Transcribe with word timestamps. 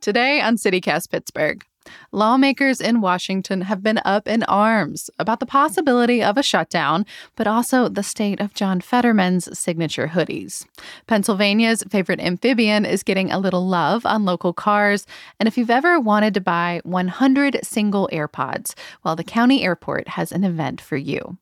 Today 0.00 0.40
on 0.40 0.56
CityCast 0.56 1.10
Pittsburgh, 1.10 1.62
lawmakers 2.10 2.80
in 2.80 3.02
Washington 3.02 3.60
have 3.60 3.82
been 3.82 4.00
up 4.02 4.26
in 4.26 4.42
arms 4.44 5.10
about 5.18 5.40
the 5.40 5.46
possibility 5.46 6.22
of 6.22 6.38
a 6.38 6.42
shutdown, 6.42 7.04
but 7.36 7.46
also 7.46 7.86
the 7.86 8.02
state 8.02 8.40
of 8.40 8.54
John 8.54 8.80
Fetterman's 8.80 9.58
signature 9.58 10.08
hoodies. 10.08 10.64
Pennsylvania's 11.06 11.84
favorite 11.90 12.20
amphibian 12.20 12.86
is 12.86 13.02
getting 13.02 13.30
a 13.30 13.38
little 13.38 13.68
love 13.68 14.06
on 14.06 14.24
local 14.24 14.54
cars, 14.54 15.06
and 15.38 15.46
if 15.46 15.58
you've 15.58 15.68
ever 15.68 16.00
wanted 16.00 16.32
to 16.32 16.40
buy 16.40 16.80
100 16.84 17.58
single 17.62 18.08
AirPods, 18.10 18.72
well, 19.04 19.16
the 19.16 19.22
county 19.22 19.62
airport 19.62 20.08
has 20.08 20.32
an 20.32 20.44
event 20.44 20.80
for 20.80 20.96
you. 20.96 21.36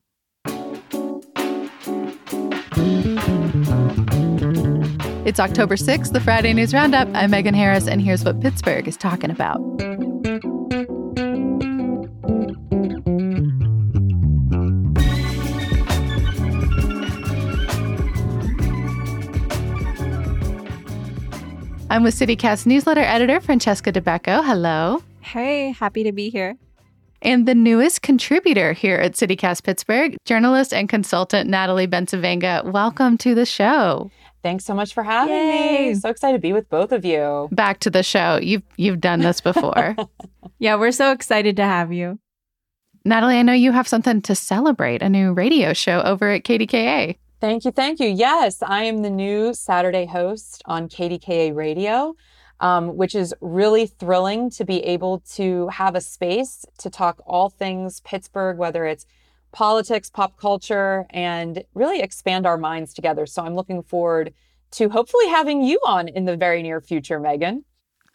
It's 5.29 5.39
October 5.39 5.75
6th, 5.75 6.11
the 6.11 6.19
Friday 6.19 6.53
News 6.53 6.73
Roundup. 6.73 7.07
I'm 7.13 7.29
Megan 7.29 7.53
Harris, 7.53 7.87
and 7.87 8.01
here's 8.01 8.25
what 8.25 8.41
Pittsburgh 8.41 8.87
is 8.87 8.97
talking 8.97 9.29
about. 9.29 9.59
I'm 21.91 22.01
with 22.01 22.15
CityCast 22.15 22.65
newsletter 22.65 23.01
editor 23.01 23.39
Francesca 23.39 23.91
Dabecco. 23.91 24.43
Hello. 24.43 25.03
Hey, 25.21 25.73
happy 25.73 26.01
to 26.05 26.11
be 26.11 26.31
here. 26.31 26.57
And 27.21 27.47
the 27.47 27.53
newest 27.53 28.01
contributor 28.01 28.73
here 28.73 28.95
at 28.95 29.11
CityCast 29.11 29.63
Pittsburgh, 29.63 30.17
journalist 30.25 30.73
and 30.73 30.89
consultant 30.89 31.47
Natalie 31.47 31.85
Bencivenga. 31.85 32.63
Welcome 32.71 33.19
to 33.19 33.35
the 33.35 33.45
show. 33.45 34.09
Thanks 34.41 34.65
so 34.65 34.73
much 34.73 34.93
for 34.93 35.03
having 35.03 35.35
Yay. 35.35 35.89
me. 35.89 35.95
So 35.95 36.09
excited 36.09 36.37
to 36.37 36.41
be 36.41 36.53
with 36.53 36.69
both 36.69 36.91
of 36.91 37.03
you. 37.03 37.49
Back 37.51 37.79
to 37.81 37.89
the 37.89 38.03
show. 38.03 38.39
You've 38.41 38.63
you've 38.77 39.01
done 39.01 39.19
this 39.19 39.41
before. 39.41 39.95
yeah, 40.59 40.75
we're 40.75 40.91
so 40.91 41.11
excited 41.11 41.57
to 41.57 41.63
have 41.63 41.91
you. 41.91 42.19
Natalie, 43.05 43.37
I 43.37 43.41
know 43.43 43.53
you 43.53 43.71
have 43.71 43.87
something 43.87 44.21
to 44.23 44.35
celebrate, 44.35 45.01
a 45.01 45.09
new 45.09 45.33
radio 45.33 45.73
show 45.73 46.01
over 46.01 46.29
at 46.29 46.43
KDKA. 46.43 47.17
Thank 47.41 47.63
you. 47.63 47.71
Thank 47.71 47.99
you. 47.99 48.07
Yes, 48.07 48.61
I 48.61 48.83
am 48.83 49.01
the 49.01 49.09
new 49.09 49.53
Saturday 49.53 50.05
host 50.05 50.61
on 50.65 50.89
KDKA 50.89 51.55
Radio, 51.55 52.15
um, 52.59 52.97
which 52.97 53.15
is 53.15 53.33
really 53.39 53.87
thrilling 53.87 54.49
to 54.51 54.65
be 54.65 54.83
able 54.83 55.19
to 55.35 55.69
have 55.69 55.95
a 55.95 56.01
space 56.01 56.65
to 56.79 56.89
talk 56.89 57.21
all 57.25 57.49
things 57.49 58.01
Pittsburgh, 58.01 58.57
whether 58.57 58.85
it's 58.85 59.05
politics, 59.51 60.09
pop 60.09 60.37
culture, 60.37 61.05
and 61.09 61.63
really 61.73 62.01
expand 62.01 62.45
our 62.45 62.57
minds 62.57 62.93
together. 62.93 63.25
So 63.25 63.43
I'm 63.43 63.55
looking 63.55 63.83
forward 63.83 64.33
to 64.71 64.89
hopefully 64.89 65.27
having 65.27 65.63
you 65.63 65.79
on 65.85 66.07
in 66.07 66.25
the 66.25 66.37
very 66.37 66.61
near 66.61 66.79
future, 66.81 67.19
Megan. 67.19 67.65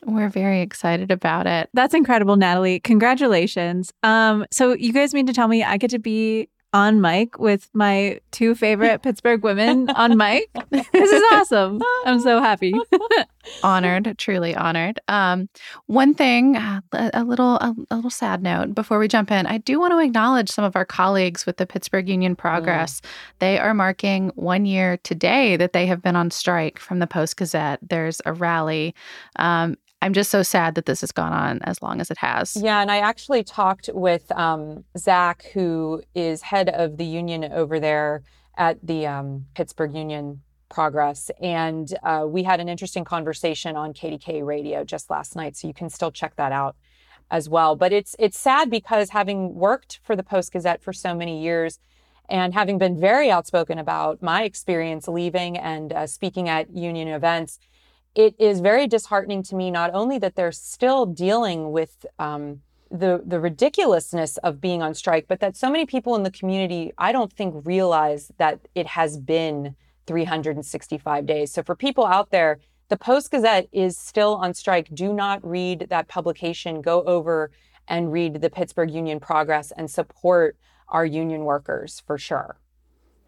We're 0.06 0.28
very 0.28 0.60
excited 0.60 1.10
about 1.10 1.46
it. 1.46 1.70
That's 1.72 1.94
incredible, 1.94 2.36
Natalie. 2.36 2.78
Congratulations. 2.80 3.92
Um, 4.02 4.44
so 4.50 4.74
you 4.74 4.92
guys 4.92 5.14
mean 5.14 5.27
to 5.27 5.32
tell 5.32 5.48
me 5.48 5.64
I 5.64 5.78
get 5.78 5.90
to 5.90 5.98
be 5.98 6.48
on 6.75 7.00
mic 7.00 7.39
with 7.39 7.70
my 7.72 8.20
two 8.33 8.55
favorite 8.56 9.00
Pittsburgh 9.00 9.44
women 9.44 9.89
on 9.91 10.19
mic. 10.19 10.50
This 10.70 11.12
is 11.12 11.22
awesome. 11.33 11.80
I'm 12.05 12.19
so 12.19 12.41
happy. 12.41 12.75
honored, 13.62 14.14
truly 14.19 14.56
honored. 14.56 14.98
Um, 15.06 15.48
one 15.86 16.14
thing, 16.14 16.56
a, 16.56 16.83
a 16.92 17.22
little 17.25 17.56
a, 17.56 17.75
a, 17.91 17.97
little 17.97 18.11
sad 18.11 18.42
note 18.42 18.75
before 18.75 18.98
we 18.98 19.06
jump 19.06 19.30
in. 19.30 19.47
I 19.47 19.58
do 19.58 19.78
want 19.78 19.92
to 19.92 20.00
acknowledge 20.00 20.50
some 20.50 20.64
of 20.64 20.75
our 20.75 20.84
colleagues 20.84 21.47
with 21.47 21.58
the 21.58 21.67
Pittsburgh 21.67 22.08
Union 22.08 22.34
Progress. 22.34 23.00
Mm. 23.00 23.06
They 23.39 23.58
are 23.58 23.72
marking 23.72 24.33
one 24.34 24.67
year 24.67 24.97
today 24.98 25.56
that 25.56 25.72
they 25.72 25.86
have 25.86 26.02
been 26.02 26.17
on 26.17 26.33
strike 26.33 26.80
from 26.80 26.98
the 26.98 27.06
Post 27.06 27.36
Gazette. 27.36 27.78
There's 27.83 28.20
a 28.27 28.33
rally. 28.33 28.95
Um, 29.36 29.77
I'm 30.05 30.12
just 30.12 30.30
so 30.30 30.42
sad 30.42 30.74
that 30.74 30.84
this 30.84 31.00
has 31.00 31.12
gone 31.12 31.33
on 31.33 31.62
as 31.62 31.80
long 31.80 31.98
as 31.98 32.11
it 32.11 32.18
has. 32.18 32.56
Yeah, 32.56 32.83
and 32.83 32.90
I 32.90 32.98
actually 32.98 33.42
talked 33.42 33.89
with 33.95 34.30
um, 34.33 34.84
Zach, 34.98 35.46
who 35.55 36.02
is 36.14 36.42
head 36.42 36.68
of 36.68 36.98
the 36.98 37.06
union 37.06 37.51
over 37.51 37.80
there 37.80 38.23
at 38.58 38.86
the 38.86 39.06
um, 39.06 39.46
Pittsburgh 39.55 39.95
Union 39.95 40.42
Progress, 40.68 41.30
and 41.40 41.89
uh, 42.02 42.27
we 42.28 42.42
had 42.42 42.61
an 42.61 42.68
interesting 42.68 43.02
conversation 43.02 43.77
on 43.77 43.95
KDKA 43.95 44.45
Radio 44.45 44.84
just 44.84 45.08
last 45.08 45.36
night. 45.36 45.56
So 45.56 45.68
you 45.68 45.74
can 45.74 45.89
still 45.89 46.12
check 46.12 46.36
that 46.36 46.52
out 46.52 46.77
as 47.30 47.48
well. 47.48 47.74
But 47.74 47.90
it's 47.95 48.14
it's 48.18 48.39
sad 48.39 48.68
because 48.68 49.08
having 49.08 49.55
worked 49.55 50.01
for 50.02 50.14
the 50.17 50.23
Post 50.23 50.52
Gazette 50.52 50.83
for 50.83 50.92
so 50.92 51.14
many 51.14 51.42
years. 51.42 51.78
And 52.27 52.55
having 52.55 52.78
been 52.78 52.98
very 52.98 53.30
outspoken 53.30 53.78
about 53.78 54.23
my 54.23 54.45
experience 54.45 55.07
leaving 55.07 55.58
and 55.58 55.92
uh, 55.92 56.07
speaking 56.07 56.48
at 56.48 56.74
union 56.74 57.08
events, 57.08 57.58
it 58.14 58.35
is 58.39 58.61
very 58.61 58.86
disheartening 58.86 59.42
to 59.45 59.57
me 59.57 59.70
not 59.70 59.91
only 59.92 60.19
that 60.19 60.36
they're 60.36 60.52
still 60.52 61.07
dealing 61.07 61.73
with 61.73 62.07
um, 62.19 62.63
the 62.91 63.23
the 63.27 63.41
ridiculousness 63.41 64.36
of 64.39 64.61
being 64.61 64.83
on 64.83 64.95
strike, 64.95 65.27
but 65.29 65.41
that 65.41 65.57
so 65.57 65.70
many 65.70 65.85
people 65.85 66.14
in 66.14 66.23
the 66.23 66.30
community 66.30 66.92
I 66.97 67.13
don't 67.13 67.33
think 67.33 67.67
realize 67.67 68.30
that 68.39 68.61
it 68.75 68.86
has 68.86 69.19
been 69.19 69.75
365 70.07 71.27
days. 71.27 71.52
So 71.52 71.63
for 71.63 71.75
people 71.75 72.07
out 72.07 72.30
there, 72.30 72.61
the 72.89 72.97
Post 72.97 73.30
Gazette 73.30 73.69
is 73.73 73.97
still 73.97 74.35
on 74.36 74.55
strike. 74.55 74.89
Do 74.92 75.13
not 75.13 75.45
read 75.45 75.86
that 75.91 76.08
publication. 76.08 76.83
Go 76.83 77.02
over 77.02 77.51
and 77.89 78.13
read 78.13 78.41
the 78.41 78.51
Pittsburgh 78.51 78.91
Union 78.91 79.20
Progress 79.20 79.73
and 79.77 79.91
support 79.91 80.57
our 80.89 81.05
union 81.05 81.45
workers 81.45 82.02
for 82.07 82.19
sure. 82.19 82.58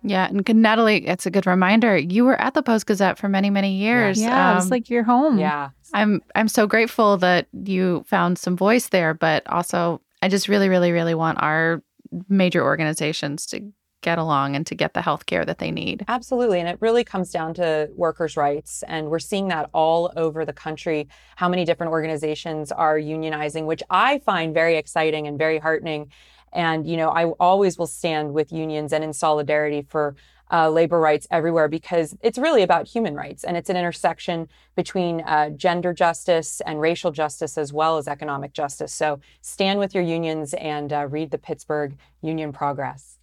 Yeah, 0.09 0.28
and 0.28 0.62
Natalie, 0.62 1.06
it's 1.06 1.27
a 1.27 1.31
good 1.31 1.47
reminder. 1.47 1.97
You 1.97 2.25
were 2.25 2.41
at 2.41 2.55
the 2.55 2.62
Post 2.62 2.87
Gazette 2.87 3.19
for 3.19 3.28
many, 3.28 3.50
many 3.50 3.75
years. 3.75 4.21
Yeah, 4.21 4.53
um, 4.53 4.59
it's 4.59 4.71
like 4.71 4.89
your 4.89 5.03
home. 5.03 5.39
Yeah, 5.39 5.71
I'm 5.93 6.22
I'm 6.34 6.49
so 6.49 6.67
grateful 6.67 7.17
that 7.19 7.49
you 7.53 8.05
found 8.06 8.39
some 8.39 8.56
voice 8.56 8.89
there, 8.89 9.15
but 9.15 9.47
also 9.49 10.00
I 10.22 10.28
just 10.28 10.49
really, 10.49 10.69
really, 10.69 10.93
really 10.93 11.15
want 11.15 11.43
our 11.43 11.83
major 12.28 12.62
organizations 12.62 13.47
to 13.47 13.72
get 14.03 14.19
along 14.19 14.55
and 14.55 14.65
to 14.69 14.75
get 14.77 14.94
the 14.94 15.03
health 15.03 15.27
care 15.27 15.44
that 15.44 15.59
they 15.59 15.72
need. 15.72 16.05
Absolutely. 16.06 16.61
And 16.61 16.69
it 16.69 16.78
really 16.81 17.03
comes 17.03 17.31
down 17.31 17.55
to 17.55 17.91
workers' 17.97 18.37
rights. 18.37 18.84
And 18.87 19.09
we're 19.11 19.19
seeing 19.19 19.49
that 19.49 19.69
all 19.75 20.12
over 20.17 20.44
the 20.44 20.53
country, 20.53 21.09
how 21.34 21.49
many 21.49 21.65
different 21.65 21.91
organizations 21.91 22.71
are 22.71 22.99
unionizing, 22.99 23.67
which 23.67 23.83
I 23.91 24.21
find 24.21 24.55
very 24.55 24.77
exciting 24.77 25.27
and 25.27 25.37
very 25.37 25.59
heartening. 25.59 26.12
And, 26.56 26.89
you 26.89 26.97
know, 26.97 27.11
I 27.11 27.27
always 27.39 27.78
will 27.78 27.87
stand 27.87 28.33
with 28.33 28.50
unions 28.50 28.93
and 28.94 29.05
in 29.05 29.12
solidarity 29.12 29.83
for 29.83 30.17
uh, 30.50 30.71
labor 30.71 30.99
rights 30.99 31.27
everywhere 31.31 31.69
because 31.69 32.17
it's 32.22 32.39
really 32.39 32.62
about 32.62 32.89
human 32.89 33.15
rights 33.15 33.44
and 33.44 33.56
it's 33.56 33.69
an 33.69 33.77
intersection 33.77 34.49
between 34.75 35.21
uh, 35.22 35.50
gender 35.50 35.93
justice 35.93 36.62
and 36.65 36.81
racial 36.81 37.11
justice 37.11 37.59
as 37.59 37.72
well 37.72 37.99
as 37.99 38.09
economic 38.09 38.53
justice. 38.53 38.93
So 38.93 39.21
stand 39.41 39.78
with 39.78 39.94
your 39.94 40.05
unions 40.05 40.55
and 40.55 40.93
uh, 40.93 41.06
read 41.09 41.31
the 41.31 41.39
Pittsburgh 41.39 41.99
Union 42.22 42.53
Progress. 42.53 43.16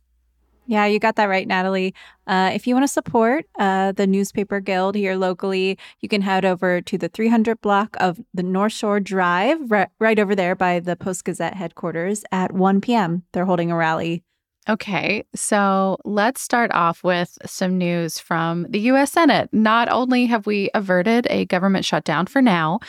Yeah, 0.65 0.85
you 0.85 0.99
got 0.99 1.17
that 1.17 1.25
right, 1.25 1.47
Natalie. 1.47 1.93
Uh, 2.25 2.51
if 2.53 2.65
you 2.65 2.73
want 2.73 2.83
to 2.83 2.91
support 2.91 3.45
uh, 3.59 3.91
the 3.91 4.07
Newspaper 4.07 4.59
Guild 4.61 4.95
here 4.95 5.15
locally, 5.15 5.77
you 5.99 6.07
can 6.07 6.21
head 6.21 6.45
over 6.45 6.79
to 6.81 6.97
the 6.97 7.09
300 7.09 7.59
block 7.61 7.97
of 7.99 8.19
the 8.33 8.43
North 8.43 8.71
Shore 8.71 8.99
Drive, 8.99 9.59
right, 9.69 9.89
right 9.99 10.17
over 10.17 10.35
there 10.35 10.55
by 10.55 10.79
the 10.79 10.95
Post 10.95 11.25
Gazette 11.25 11.55
headquarters 11.55 12.23
at 12.31 12.53
1 12.53 12.79
p.m. 12.81 13.23
They're 13.33 13.45
holding 13.45 13.71
a 13.71 13.75
rally. 13.75 14.23
Okay, 14.69 15.25
so 15.35 15.97
let's 16.05 16.41
start 16.41 16.71
off 16.73 17.03
with 17.03 17.37
some 17.45 17.77
news 17.77 18.17
from 18.17 18.65
the 18.69 18.79
U.S. 18.79 19.11
Senate. 19.11 19.49
Not 19.51 19.89
only 19.89 20.25
have 20.27 20.45
we 20.45 20.69
averted 20.73 21.27
a 21.29 21.43
government 21.45 21.83
shutdown 21.83 22.27
for 22.27 22.41
now, 22.41 22.79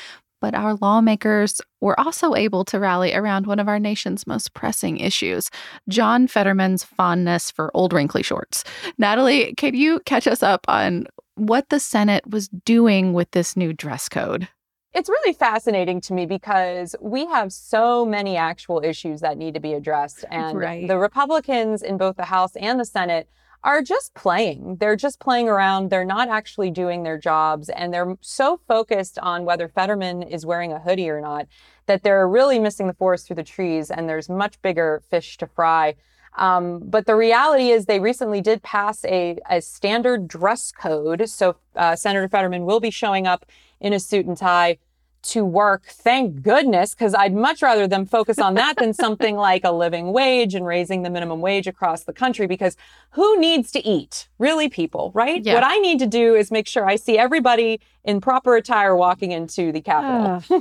but 0.45 0.55
our 0.55 0.75
lawmakers 0.75 1.63
were 1.81 1.99
also 1.99 2.35
able 2.35 2.67
to 2.67 2.79
rally 2.79 3.15
around 3.15 3.47
one 3.47 3.59
of 3.59 3.67
our 3.67 3.79
nation's 3.79 4.27
most 4.27 4.53
pressing 4.53 4.99
issues 4.99 5.51
John 5.89 6.27
Fetterman's 6.27 6.85
fondness 6.85 7.51
for 7.51 7.71
old 7.73 7.95
wrinkly 7.95 8.23
shorts. 8.23 8.63
Natalie, 8.99 9.55
can 9.55 9.75
you 9.75 10.01
catch 10.01 10.27
us 10.27 10.43
up 10.43 10.67
on 10.69 11.07
what 11.37 11.71
the 11.71 11.81
Senate 11.81 12.27
was 12.27 12.49
doing 12.49 13.15
with 13.15 13.31
this 13.31 13.57
new 13.57 13.73
dress 13.73 14.07
code? 14.11 14.47
It's 14.93 15.09
really 15.09 15.33
fascinating 15.33 16.03
to 16.03 16.13
me 16.13 16.27
because 16.27 16.95
we 17.01 17.25
have 17.25 17.51
so 17.51 18.05
many 18.05 18.37
actual 18.37 18.83
issues 18.85 19.23
that 19.23 19.39
need 19.39 19.55
to 19.55 19.61
be 19.61 19.73
addressed. 19.73 20.27
And 20.31 20.59
right. 20.59 20.87
the 20.87 20.99
Republicans 20.99 21.81
in 21.81 21.97
both 21.97 22.17
the 22.17 22.27
House 22.27 22.55
and 22.57 22.79
the 22.79 22.85
Senate 22.85 23.31
are 23.65 23.83
just 23.83 24.15
playing. 24.15 24.77
They're 24.77 24.95
just 24.95 25.19
playing 25.19 25.49
around. 25.49 25.91
They're 25.91 26.05
not 26.05 26.29
actually 26.29 26.71
doing 26.71 27.03
their 27.03 27.19
jobs. 27.19 27.71
And 27.71 27.93
they're 27.93 28.17
so 28.21 28.61
focused 28.69 29.19
on 29.19 29.45
whether 29.47 29.69
Fetterman 29.69 30.23
is 30.23 30.47
wearing 30.47 30.73
a 30.73 30.79
hoodie 30.79 31.09
or 31.09 31.21
not 31.21 31.47
that 31.87 32.03
they're 32.03 32.29
really 32.29 32.59
missing 32.59 32.87
the 32.87 32.95
forest 32.95 33.27
through 33.27 33.37
the 33.37 33.43
trees. 33.43 33.91
And 33.91 34.09
there's 34.09 34.29
much 34.29 34.61
bigger 34.63 35.03
fish 35.11 35.39
to 35.39 35.47
fry. 35.47 35.95
Um, 36.37 36.81
but 36.81 37.07
the 37.07 37.15
reality 37.15 37.71
is, 37.71 37.87
they 37.87 38.01
recently 38.01 38.41
did 38.41 38.63
pass 38.63 39.05
a, 39.05 39.39
a 39.49 39.61
standard 39.61 40.29
dress 40.29 40.73
code. 40.73 41.29
So 41.29 41.57
uh, 41.77 41.97
Senator 41.97 42.29
Fetterman 42.29 42.65
will 42.65 42.81
be 42.81 42.91
showing 42.91 43.27
up 43.27 43.47
in 43.81 43.93
a 43.93 44.01
suit 44.01 44.27
and 44.27 44.37
tie 44.37 44.79
to 45.25 45.45
work. 45.45 45.85
Thank 45.87 46.43
goodness, 46.43 46.95
because 46.95 47.15
I'd 47.15 47.35
much 47.35 47.63
rather 47.63 47.87
them 47.87 48.07
focus 48.07 48.39
on 48.39 48.55
that 48.55 48.77
than 48.77 48.93
something 48.93 49.37
like 49.49 49.65
a 49.65 49.73
living 49.73 50.13
wage 50.13 50.55
and 50.55 50.67
raising 50.67 51.03
the 51.03 51.11
minimum 51.11 51.41
wage 51.41 51.67
across 51.67 52.05
the 52.05 52.13
country. 52.13 52.47
Because 52.47 52.77
who 53.11 53.39
needs 53.39 53.71
to 53.73 53.87
eat? 53.87 54.29
Really, 54.39 54.69
people, 54.69 55.11
right? 55.15 55.45
Yeah. 55.45 55.55
What 55.55 55.65
I 55.65 55.79
need 55.79 55.99
to 56.01 56.07
do 56.07 56.35
is 56.35 56.51
make 56.51 56.67
sure 56.67 56.87
I 56.87 56.97
see 56.97 57.19
everybody 57.19 57.81
in 58.05 58.21
proper 58.21 58.55
attire 58.55 58.95
walking 58.95 59.33
into 59.33 59.73
the 59.73 59.81
Capitol. 59.81 60.61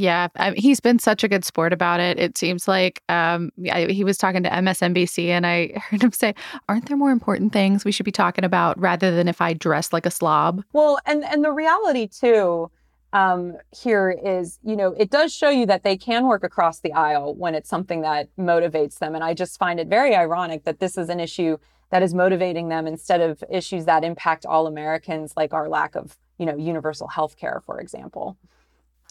Yeah, 0.00 0.28
I, 0.36 0.52
he's 0.52 0.80
been 0.80 0.98
such 0.98 1.22
a 1.22 1.28
good 1.28 1.44
sport 1.44 1.74
about 1.74 2.00
it. 2.00 2.18
It 2.18 2.38
seems 2.38 2.66
like 2.66 3.02
um, 3.10 3.50
I, 3.70 3.84
he 3.86 4.02
was 4.02 4.16
talking 4.16 4.42
to 4.44 4.48
MSNBC, 4.48 5.26
and 5.26 5.46
I 5.46 5.72
heard 5.90 6.02
him 6.02 6.12
say, 6.12 6.34
"Aren't 6.70 6.88
there 6.88 6.96
more 6.96 7.10
important 7.10 7.52
things 7.52 7.84
we 7.84 7.92
should 7.92 8.06
be 8.06 8.12
talking 8.12 8.44
about 8.44 8.80
rather 8.80 9.14
than 9.14 9.28
if 9.28 9.42
I 9.42 9.52
dress 9.52 9.92
like 9.92 10.06
a 10.06 10.10
slob?" 10.10 10.64
Well, 10.72 10.98
and 11.04 11.22
and 11.24 11.44
the 11.44 11.52
reality 11.52 12.06
too 12.06 12.70
um, 13.12 13.56
here 13.76 14.10
is, 14.24 14.58
you 14.62 14.76
know, 14.76 14.94
it 14.96 15.10
does 15.10 15.32
show 15.34 15.50
you 15.50 15.66
that 15.66 15.82
they 15.82 15.96
can 15.96 16.26
work 16.26 16.44
across 16.44 16.80
the 16.80 16.92
aisle 16.92 17.34
when 17.34 17.54
it's 17.54 17.68
something 17.68 18.02
that 18.02 18.28
motivates 18.38 18.98
them. 18.98 19.14
And 19.14 19.24
I 19.24 19.34
just 19.34 19.58
find 19.58 19.80
it 19.80 19.88
very 19.88 20.14
ironic 20.14 20.64
that 20.64 20.78
this 20.78 20.96
is 20.96 21.08
an 21.08 21.18
issue 21.20 21.56
that 21.90 22.02
is 22.02 22.14
motivating 22.14 22.68
them 22.68 22.86
instead 22.86 23.20
of 23.20 23.42
issues 23.50 23.84
that 23.86 24.04
impact 24.04 24.46
all 24.46 24.66
Americans, 24.68 25.32
like 25.36 25.52
our 25.52 25.68
lack 25.68 25.96
of, 25.96 26.16
you 26.38 26.46
know, 26.46 26.56
universal 26.56 27.08
health 27.08 27.36
care, 27.36 27.62
for 27.66 27.80
example. 27.80 28.36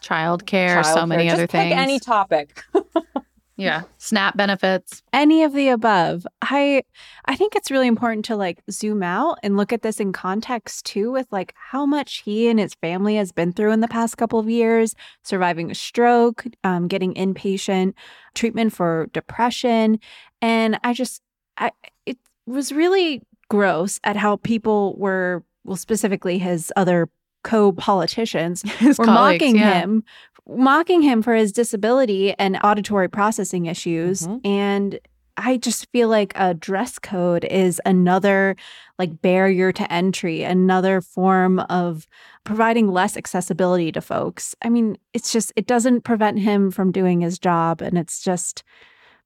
Childcare, 0.02 0.82
so 0.84 1.00
Childcare. 1.00 1.08
many 1.08 1.24
Just 1.24 1.34
other 1.34 1.46
pick 1.46 1.50
things. 1.50 1.74
any 1.74 2.00
topic. 2.00 2.62
yeah, 3.60 3.82
SNAP 3.98 4.36
benefits. 4.36 5.02
any 5.12 5.42
of 5.42 5.52
the 5.52 5.68
above. 5.68 6.26
I 6.40 6.82
i 7.26 7.36
think 7.36 7.54
it's 7.54 7.70
really 7.70 7.86
important 7.86 8.24
to 8.26 8.36
like 8.36 8.62
zoom 8.70 9.02
out 9.02 9.38
and 9.42 9.56
look 9.56 9.72
at 9.72 9.82
this 9.82 10.00
in 10.00 10.12
context 10.12 10.86
too 10.86 11.12
with 11.12 11.26
like 11.30 11.54
how 11.70 11.84
much 11.84 12.22
he 12.24 12.48
and 12.48 12.58
his 12.58 12.74
family 12.74 13.16
has 13.16 13.32
been 13.32 13.52
through 13.52 13.72
in 13.72 13.80
the 13.80 13.88
past 13.88 14.16
couple 14.16 14.38
of 14.38 14.48
years 14.48 14.94
surviving 15.22 15.70
a 15.70 15.74
stroke 15.74 16.44
um, 16.64 16.88
getting 16.88 17.14
inpatient 17.14 17.92
treatment 18.34 18.72
for 18.72 19.08
depression. 19.12 20.00
And 20.40 20.78
i 20.82 20.92
just 20.94 21.22
i 21.58 21.70
it 22.06 22.18
was 22.46 22.72
really 22.72 23.22
gross 23.48 24.00
at 24.04 24.16
how 24.16 24.36
people 24.36 24.96
were 24.96 25.44
well 25.64 25.76
specifically 25.76 26.38
his 26.38 26.72
other 26.76 27.08
co-politicians 27.42 28.62
His 28.78 28.98
were 28.98 29.06
mocking 29.06 29.56
yeah. 29.56 29.80
him 29.80 30.04
mocking 30.48 31.02
him 31.02 31.22
for 31.22 31.34
his 31.34 31.52
disability 31.52 32.34
and 32.38 32.58
auditory 32.64 33.08
processing 33.08 33.66
issues. 33.66 34.26
Mhm. 34.26 34.40
and 34.46 34.98
i 35.36 35.56
just 35.56 35.88
feel 35.92 36.08
like 36.08 36.32
a 36.34 36.54
dress 36.54 36.98
code 36.98 37.44
is 37.44 37.80
another 37.86 38.56
like 38.98 39.22
barrier 39.22 39.70
to 39.72 39.90
entry 39.92 40.42
another 40.42 41.00
form 41.00 41.60
of 41.60 42.06
providing 42.44 42.88
less 42.88 43.16
accessibility 43.16 43.92
to 43.92 44.00
folks. 44.00 44.54
I 44.62 44.68
mean 44.70 44.96
it's 45.12 45.32
just 45.32 45.52
it 45.56 45.66
doesn't 45.66 46.02
prevent 46.02 46.38
him 46.38 46.70
from 46.70 46.90
doing 46.92 47.20
his 47.20 47.38
job. 47.38 47.80
And 47.82 47.96
it's 47.98 48.22
just 48.22 48.62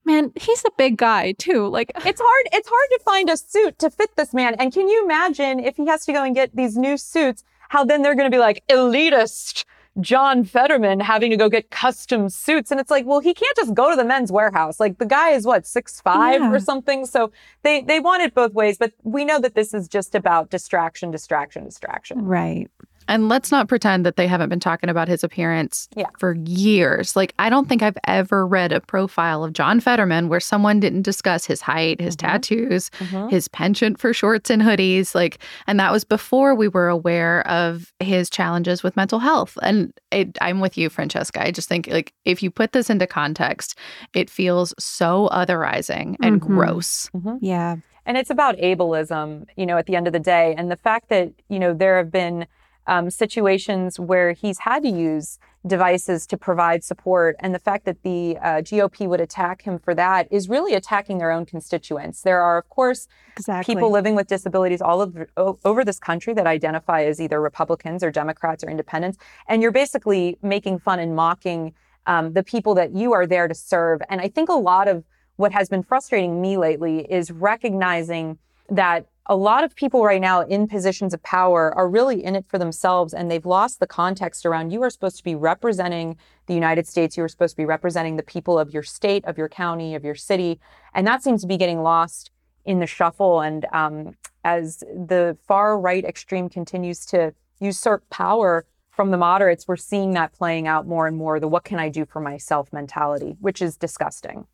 man 0.04 0.30
he's 0.36 0.64
a 0.64 0.70
big 0.76 0.96
guy 0.96 1.32
too. 1.32 1.66
Like 1.68 1.90
it's 2.04 2.20
hard 2.20 2.46
it's 2.52 2.68
hard 2.68 2.88
to 2.92 3.00
find 3.04 3.30
a 3.30 3.36
suit 3.36 3.78
to 3.78 3.90
fit 3.90 4.14
this 4.16 4.34
man. 4.34 4.54
And 4.58 4.72
can 4.72 4.88
you 4.88 5.04
imagine 5.04 5.58
if 5.60 5.76
he 5.76 5.86
has 5.86 6.04
to 6.06 6.12
go 6.12 6.22
and 6.22 6.34
get 6.34 6.54
these 6.54 6.76
new 6.76 6.96
suits 6.96 7.44
how 7.74 7.82
then 7.84 8.02
they're 8.02 8.14
going 8.14 8.30
to 8.30 8.34
be 8.34 8.44
like 8.48 8.62
elitist 8.68 9.64
john 10.00 10.44
fetterman 10.44 10.98
having 11.00 11.30
to 11.30 11.36
go 11.36 11.48
get 11.48 11.70
custom 11.70 12.28
suits. 12.28 12.70
And 12.72 12.78
it's 12.80 12.90
like 12.96 13.04
well 13.06 13.20
he 13.28 13.32
can't 13.42 13.56
just 13.56 13.74
go 13.74 13.90
to 13.90 13.96
the 13.96 14.04
men's 14.04 14.30
warehouse. 14.38 14.76
Like 14.84 14.98
the 14.98 15.06
guy 15.06 15.30
is 15.38 15.44
what 15.50 15.66
six 15.66 16.00
five 16.00 16.40
Yeah. 16.40 16.52
or 16.52 16.60
something? 16.70 17.06
So 17.06 17.20
they 17.62 17.82
they 17.82 18.00
want 18.08 18.22
it 18.22 18.34
both 18.34 18.52
ways 18.54 18.76
but 18.78 18.92
we 19.02 19.24
know 19.24 19.38
that 19.44 19.54
this 19.54 19.72
is 19.78 19.86
just 19.96 20.14
about 20.14 20.50
distraction 20.50 21.10
distraction 21.10 21.64
distraction. 21.64 22.24
Right 22.24 22.68
And 23.08 23.28
let's 23.28 23.50
not 23.50 23.68
pretend 23.68 24.06
that 24.06 24.16
they 24.16 24.26
haven't 24.26 24.48
been 24.48 24.60
talking 24.60 24.88
about 24.88 25.08
his 25.08 25.22
appearance 25.22 25.88
Yeah. 25.96 26.06
for 26.18 26.34
years. 26.46 27.14
Like, 27.16 27.34
I 27.38 27.50
don't 27.50 27.68
think 27.68 27.82
I've 27.82 27.98
ever 28.06 28.46
read 28.46 28.72
a 28.72 28.80
profile 28.80 29.44
of 29.44 29.52
John 29.52 29.80
Fetterman 29.80 30.28
where 30.28 30.40
someone 30.40 30.80
didn't 30.80 31.02
discuss 31.02 31.44
his 31.44 31.60
height, 31.60 32.00
his 32.00 32.16
Mhm. 32.16 32.20
tattoos, 32.20 32.90
Mhm. 33.00 33.30
his 33.30 33.48
penchant 33.48 33.98
for 33.98 34.12
shorts 34.14 34.50
and 34.50 34.62
hoodies. 34.62 35.14
Like, 35.14 35.38
and 35.66 35.78
that 35.78 35.92
was 35.92 36.04
before 36.04 36.54
we 36.54 36.68
were 36.68 36.88
aware 36.88 37.46
of 37.46 37.92
his 38.00 38.30
challenges 38.30 38.82
with 38.82 38.96
mental 38.96 39.18
health. 39.18 39.58
And 39.62 39.92
it, 40.10 40.38
I'm 40.40 40.60
with 40.60 40.78
you, 40.78 40.88
Francesca. 40.88 41.42
I 41.46 41.50
just 41.50 41.68
think, 41.68 41.88
like, 41.88 42.12
if 42.24 42.42
you 42.42 42.50
put 42.50 42.72
this 42.72 42.88
into 42.88 43.06
context, 43.06 43.78
it 44.14 44.30
feels 44.30 44.72
so 44.78 45.28
otherizing 45.32 46.16
and 46.22 46.40
Mhm. 46.40 46.46
gross. 46.46 47.10
yeah 47.40 47.76
And 48.06 48.18
it's 48.18 48.28
about 48.28 48.58
ableism, 48.58 49.46
you 49.56 49.64
know, 49.64 49.78
at 49.78 49.86
the 49.86 49.96
end 49.96 50.06
of 50.06 50.12
the 50.12 50.18
day. 50.20 50.54
And 50.58 50.70
the 50.70 50.76
fact 50.76 51.08
that, 51.08 51.32
you 51.48 51.58
know, 51.58 51.72
there 51.72 51.96
have 51.96 52.10
been 52.12 52.44
um, 52.86 53.10
situations 53.10 53.98
where 53.98 54.32
he's 54.32 54.60
had 54.60 54.82
to 54.82 54.88
use 54.88 55.38
devices 55.66 56.26
to 56.26 56.36
provide 56.36 56.84
support. 56.84 57.36
And 57.40 57.54
the 57.54 57.58
fact 57.58 57.86
that 57.86 58.02
the 58.02 58.36
uh, 58.38 58.48
GOP 58.60 59.08
would 59.08 59.20
attack 59.20 59.62
him 59.62 59.78
for 59.78 59.94
that 59.94 60.28
is 60.30 60.48
really 60.48 60.74
attacking 60.74 61.18
their 61.18 61.30
own 61.30 61.46
constituents. 61.46 62.20
There 62.22 62.40
are, 62.40 62.58
of 62.58 62.68
course, 62.68 63.08
exactly 63.36 63.74
people 63.74 63.90
living 63.90 64.14
with 64.14 64.26
disabilities 64.26 64.82
all 64.82 65.00
over, 65.00 65.28
o- 65.36 65.58
over 65.64 65.84
this 65.84 65.98
country 65.98 66.34
that 66.34 66.46
identify 66.46 67.04
as 67.04 67.20
either 67.20 67.40
Republicans 67.40 68.02
or 68.02 68.10
Democrats 68.10 68.62
or 68.62 68.68
independents. 68.68 69.16
And 69.48 69.62
you're 69.62 69.72
basically 69.72 70.38
making 70.42 70.80
fun 70.80 70.98
and 70.98 71.16
mocking 71.16 71.72
um, 72.06 72.34
the 72.34 72.42
people 72.42 72.74
that 72.74 72.94
you 72.94 73.14
are 73.14 73.26
there 73.26 73.48
to 73.48 73.54
serve. 73.54 74.02
And 74.10 74.20
I 74.20 74.28
think 74.28 74.50
a 74.50 74.54
lot 74.54 74.88
of 74.88 75.04
what 75.36 75.52
has 75.52 75.68
been 75.68 75.82
frustrating 75.82 76.40
me 76.40 76.58
lately 76.58 77.10
is 77.10 77.30
recognizing 77.30 78.38
that 78.68 79.06
a 79.26 79.36
lot 79.36 79.64
of 79.64 79.74
people 79.74 80.04
right 80.04 80.20
now 80.20 80.42
in 80.42 80.68
positions 80.68 81.14
of 81.14 81.22
power 81.22 81.74
are 81.74 81.88
really 81.88 82.22
in 82.22 82.36
it 82.36 82.44
for 82.46 82.58
themselves 82.58 83.14
and 83.14 83.30
they've 83.30 83.46
lost 83.46 83.80
the 83.80 83.86
context 83.86 84.44
around 84.44 84.70
you 84.70 84.82
are 84.82 84.90
supposed 84.90 85.16
to 85.16 85.24
be 85.24 85.34
representing 85.34 86.16
the 86.46 86.54
United 86.54 86.86
States. 86.86 87.16
You 87.16 87.24
are 87.24 87.28
supposed 87.28 87.54
to 87.54 87.56
be 87.56 87.64
representing 87.64 88.16
the 88.16 88.22
people 88.22 88.58
of 88.58 88.72
your 88.72 88.82
state, 88.82 89.24
of 89.24 89.38
your 89.38 89.48
county, 89.48 89.94
of 89.94 90.04
your 90.04 90.14
city. 90.14 90.60
And 90.92 91.06
that 91.06 91.22
seems 91.22 91.40
to 91.42 91.46
be 91.46 91.56
getting 91.56 91.82
lost 91.82 92.30
in 92.64 92.80
the 92.80 92.86
shuffle. 92.86 93.40
And 93.40 93.66
um, 93.72 94.14
as 94.44 94.78
the 94.80 95.38
far 95.46 95.78
right 95.78 96.04
extreme 96.04 96.48
continues 96.48 97.06
to 97.06 97.34
usurp 97.60 98.08
power 98.10 98.66
from 98.90 99.10
the 99.10 99.16
moderates, 99.16 99.66
we're 99.66 99.76
seeing 99.76 100.12
that 100.12 100.32
playing 100.32 100.68
out 100.68 100.86
more 100.86 101.06
and 101.06 101.16
more 101.16 101.40
the 101.40 101.48
what 101.48 101.64
can 101.64 101.78
I 101.78 101.88
do 101.88 102.04
for 102.04 102.20
myself 102.20 102.72
mentality, 102.72 103.36
which 103.40 103.62
is 103.62 103.76
disgusting. 103.76 104.46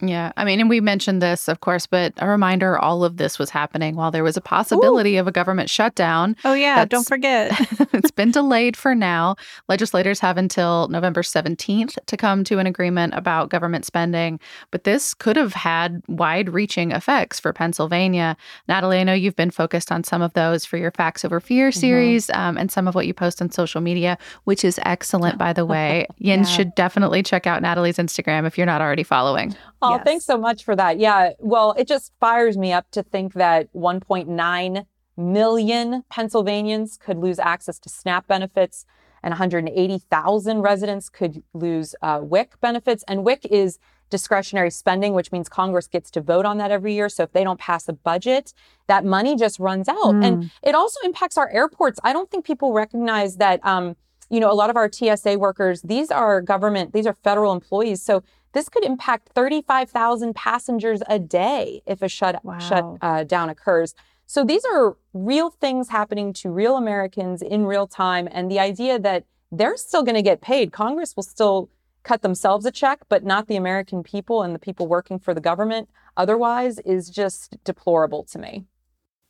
Yeah. 0.00 0.32
I 0.36 0.44
mean, 0.44 0.60
and 0.60 0.68
we 0.68 0.80
mentioned 0.80 1.22
this, 1.22 1.48
of 1.48 1.60
course, 1.60 1.86
but 1.86 2.12
a 2.18 2.28
reminder 2.28 2.76
all 2.78 3.04
of 3.04 3.16
this 3.16 3.38
was 3.38 3.48
happening 3.50 3.94
while 3.96 4.10
there 4.10 4.24
was 4.24 4.36
a 4.36 4.40
possibility 4.40 5.16
of 5.16 5.26
a 5.26 5.32
government 5.32 5.70
shutdown. 5.70 6.36
oh 6.44 6.52
yeah 6.52 6.74
That's- 6.76 6.88
don't 6.90 7.06
forget 7.06 7.52
it's 7.94 8.10
been 8.10 8.30
delayed 8.30 8.76
for 8.76 8.94
now. 8.94 9.36
Legislators 9.68 10.20
have 10.20 10.36
until 10.36 10.88
November 10.88 11.22
17th 11.22 11.96
to 12.06 12.16
come 12.16 12.44
to 12.44 12.58
an 12.58 12.66
agreement 12.66 13.14
about 13.14 13.50
government 13.50 13.84
spending, 13.84 14.40
but 14.70 14.84
this 14.84 15.14
could 15.14 15.36
have 15.36 15.52
had 15.54 16.02
wide 16.08 16.48
reaching 16.50 16.90
effects 16.90 17.38
for 17.40 17.52
Pennsylvania. 17.52 18.36
Natalie, 18.68 18.98
I 18.98 19.04
know 19.04 19.14
you've 19.14 19.36
been 19.36 19.50
focused 19.50 19.90
on 19.92 20.02
some 20.04 20.22
of 20.22 20.32
those 20.34 20.64
for 20.64 20.76
your 20.76 20.90
Facts 20.90 21.24
Over 21.24 21.40
Fear 21.40 21.70
series 21.72 22.30
um, 22.30 22.58
and 22.58 22.70
some 22.70 22.88
of 22.88 22.94
what 22.94 23.06
you 23.06 23.14
post 23.14 23.40
on 23.40 23.50
social 23.50 23.80
media, 23.80 24.18
which 24.44 24.64
is 24.64 24.78
excellent, 24.84 25.38
by 25.38 25.52
the 25.52 25.64
way. 25.64 26.06
Yeah. 26.18 26.42
should 26.44 26.74
definitely 26.74 27.22
check 27.22 27.46
out 27.46 27.60
Natalie's 27.62 27.96
Instagram 27.98 28.46
if 28.46 28.56
you're 28.56 28.66
not 28.66 28.80
already 28.80 29.02
following. 29.02 29.54
Oh, 29.84 29.94
Yes. 29.96 30.04
thanks 30.04 30.24
so 30.24 30.38
much 30.38 30.64
for 30.64 30.74
that. 30.76 30.98
Yeah. 30.98 31.32
Well, 31.38 31.74
it 31.76 31.86
just 31.86 32.12
fires 32.20 32.56
me 32.56 32.72
up 32.72 32.90
to 32.92 33.02
think 33.02 33.34
that 33.34 33.72
1.9 33.74 34.86
million 35.16 36.02
Pennsylvanians 36.10 36.96
could 36.96 37.18
lose 37.18 37.38
access 37.38 37.78
to 37.80 37.88
SNAP 37.88 38.26
benefits 38.26 38.84
and 39.22 39.32
180,000 39.32 40.60
residents 40.60 41.08
could 41.08 41.42
lose 41.54 41.94
uh, 42.02 42.20
WIC 42.22 42.60
benefits. 42.60 43.04
And 43.08 43.24
WIC 43.24 43.46
is 43.46 43.78
discretionary 44.10 44.70
spending, 44.70 45.14
which 45.14 45.32
means 45.32 45.48
Congress 45.48 45.86
gets 45.86 46.10
to 46.12 46.20
vote 46.20 46.44
on 46.44 46.58
that 46.58 46.70
every 46.70 46.94
year. 46.94 47.08
So 47.08 47.22
if 47.22 47.32
they 47.32 47.42
don't 47.42 47.58
pass 47.58 47.88
a 47.88 47.92
budget, 47.92 48.52
that 48.86 49.04
money 49.04 49.34
just 49.36 49.58
runs 49.58 49.88
out. 49.88 50.14
And 50.14 50.50
it 50.62 50.74
also 50.74 50.98
impacts 51.04 51.38
our 51.38 51.48
airports. 51.50 51.98
I 52.04 52.12
don't 52.12 52.30
think 52.30 52.44
people 52.44 52.72
recognize 52.72 53.36
that. 53.36 53.64
Um, 53.64 53.96
you 54.30 54.40
know, 54.40 54.50
a 54.50 54.54
lot 54.54 54.70
of 54.70 54.76
our 54.76 54.90
TSA 54.90 55.38
workers, 55.38 55.82
these 55.82 56.10
are 56.10 56.40
government, 56.40 56.92
these 56.94 57.06
are 57.06 57.12
federal 57.22 57.52
employees. 57.52 58.02
So 58.02 58.22
this 58.54 58.68
could 58.68 58.84
impact 58.84 59.30
35,000 59.34 60.34
passengers 60.34 61.02
a 61.08 61.18
day 61.18 61.82
if 61.86 62.00
a 62.02 62.08
shut 62.08 62.42
Wow. 62.44 62.58
shut 62.58 62.84
uh, 63.02 63.24
down 63.24 63.50
occurs. 63.50 63.94
So 64.26 64.44
these 64.44 64.64
are 64.64 64.96
real 65.12 65.50
things 65.50 65.90
happening 65.90 66.32
to 66.34 66.50
real 66.50 66.76
Americans 66.76 67.42
in 67.42 67.66
real 67.66 67.86
time, 67.86 68.28
and 68.32 68.50
the 68.50 68.58
idea 68.58 68.98
that 68.98 69.24
they're 69.52 69.76
still 69.76 70.02
going 70.02 70.14
to 70.14 70.22
get 70.22 70.40
paid, 70.40 70.72
Congress 70.72 71.14
will 71.14 71.22
still 71.22 71.68
cut 72.02 72.22
themselves 72.22 72.64
a 72.66 72.70
check, 72.70 73.00
but 73.08 73.24
not 73.24 73.48
the 73.48 73.56
American 73.56 74.02
people 74.02 74.42
and 74.42 74.54
the 74.54 74.58
people 74.58 74.86
working 74.86 75.18
for 75.18 75.34
the 75.34 75.40
government. 75.40 75.88
Otherwise, 76.16 76.78
is 76.80 77.10
just 77.10 77.56
deplorable 77.64 78.22
to 78.24 78.38
me. 78.38 78.64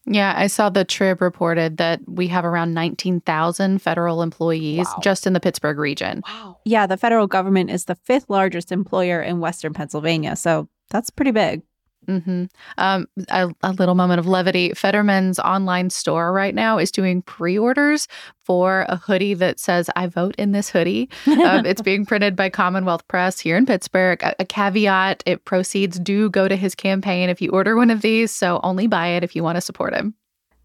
Yeah, 0.06 0.34
I 0.37 0.49
saw 0.49 0.68
the 0.68 0.84
Trib 0.84 1.23
reported 1.23 1.78
that 1.78 2.00
we 2.06 2.28
have 2.28 2.44
around 2.44 2.75
19,000 2.75 3.80
federal 3.80 4.23
employees 4.23 4.87
Wow. 4.87 5.00
just 5.02 5.26
in 5.26 5.32
the 5.32 5.40
Pittsburgh 5.40 5.78
region. 5.78 6.23
Wow. 6.26 6.58
Yeah, 6.64 6.87
the 6.87 6.96
federal 6.96 7.26
government 7.26 7.70
is 7.70 7.87
the 7.87 7.94
fifth 7.94 8.28
largest 8.28 8.70
employer 8.70 9.23
in 9.23 9.40
Western 9.40 9.73
Pennsylvania. 9.73 10.37
So 10.37 10.68
that's 10.90 11.11
pretty 11.11 11.30
big. 11.30 11.62
Mm-hmm. 12.06 12.44
Um, 12.78 13.06
a, 13.28 13.50
a, 13.62 13.73
little 13.73 13.94
moment 13.94 14.20
of 14.20 14.26
levity. 14.26 14.73
Fetterman's 14.75 15.38
online 15.38 15.90
store 15.90 16.32
right 16.32 16.54
now 16.54 16.78
is 16.78 16.90
doing 16.90 17.23
pre 17.23 17.58
orders 17.58 18.08
for 18.44 18.87
a 18.88 18.96
hoodie 18.96 19.34
that 19.34 19.58
says, 19.58 19.88
I 19.96 20.06
vote 20.06 20.34
in 20.37 20.52
this 20.52 20.68
hoodie. 20.70 21.08
um, 21.26 21.64
it's 21.66 21.82
being 21.82 22.04
printed 22.04 22.37
by 22.37 22.50
Commonwealth 22.50 23.06
Press 23.08 23.40
here 23.40 23.56
in 23.56 23.66
Pittsburgh. 23.66 24.23
A, 24.23 24.34
a, 24.40 24.44
caveat 24.44 25.23
it 25.26 25.44
proceeds 25.44 25.99
do 25.99 26.30
go 26.30 26.49
to 26.49 26.56
his 26.56 26.75
campaign 26.75 27.28
if 27.28 27.40
you 27.40 27.50
order 27.50 27.76
one 27.76 27.90
of 27.90 28.02
these. 28.02 28.30
So 28.30 28.61
only 28.62 28.87
buy 28.87 29.08
it 29.08 29.25
if 29.25 29.34
you 29.34 29.42
want 29.42 29.56
to 29.56 29.61
support 29.61 29.94
him. 29.94 30.14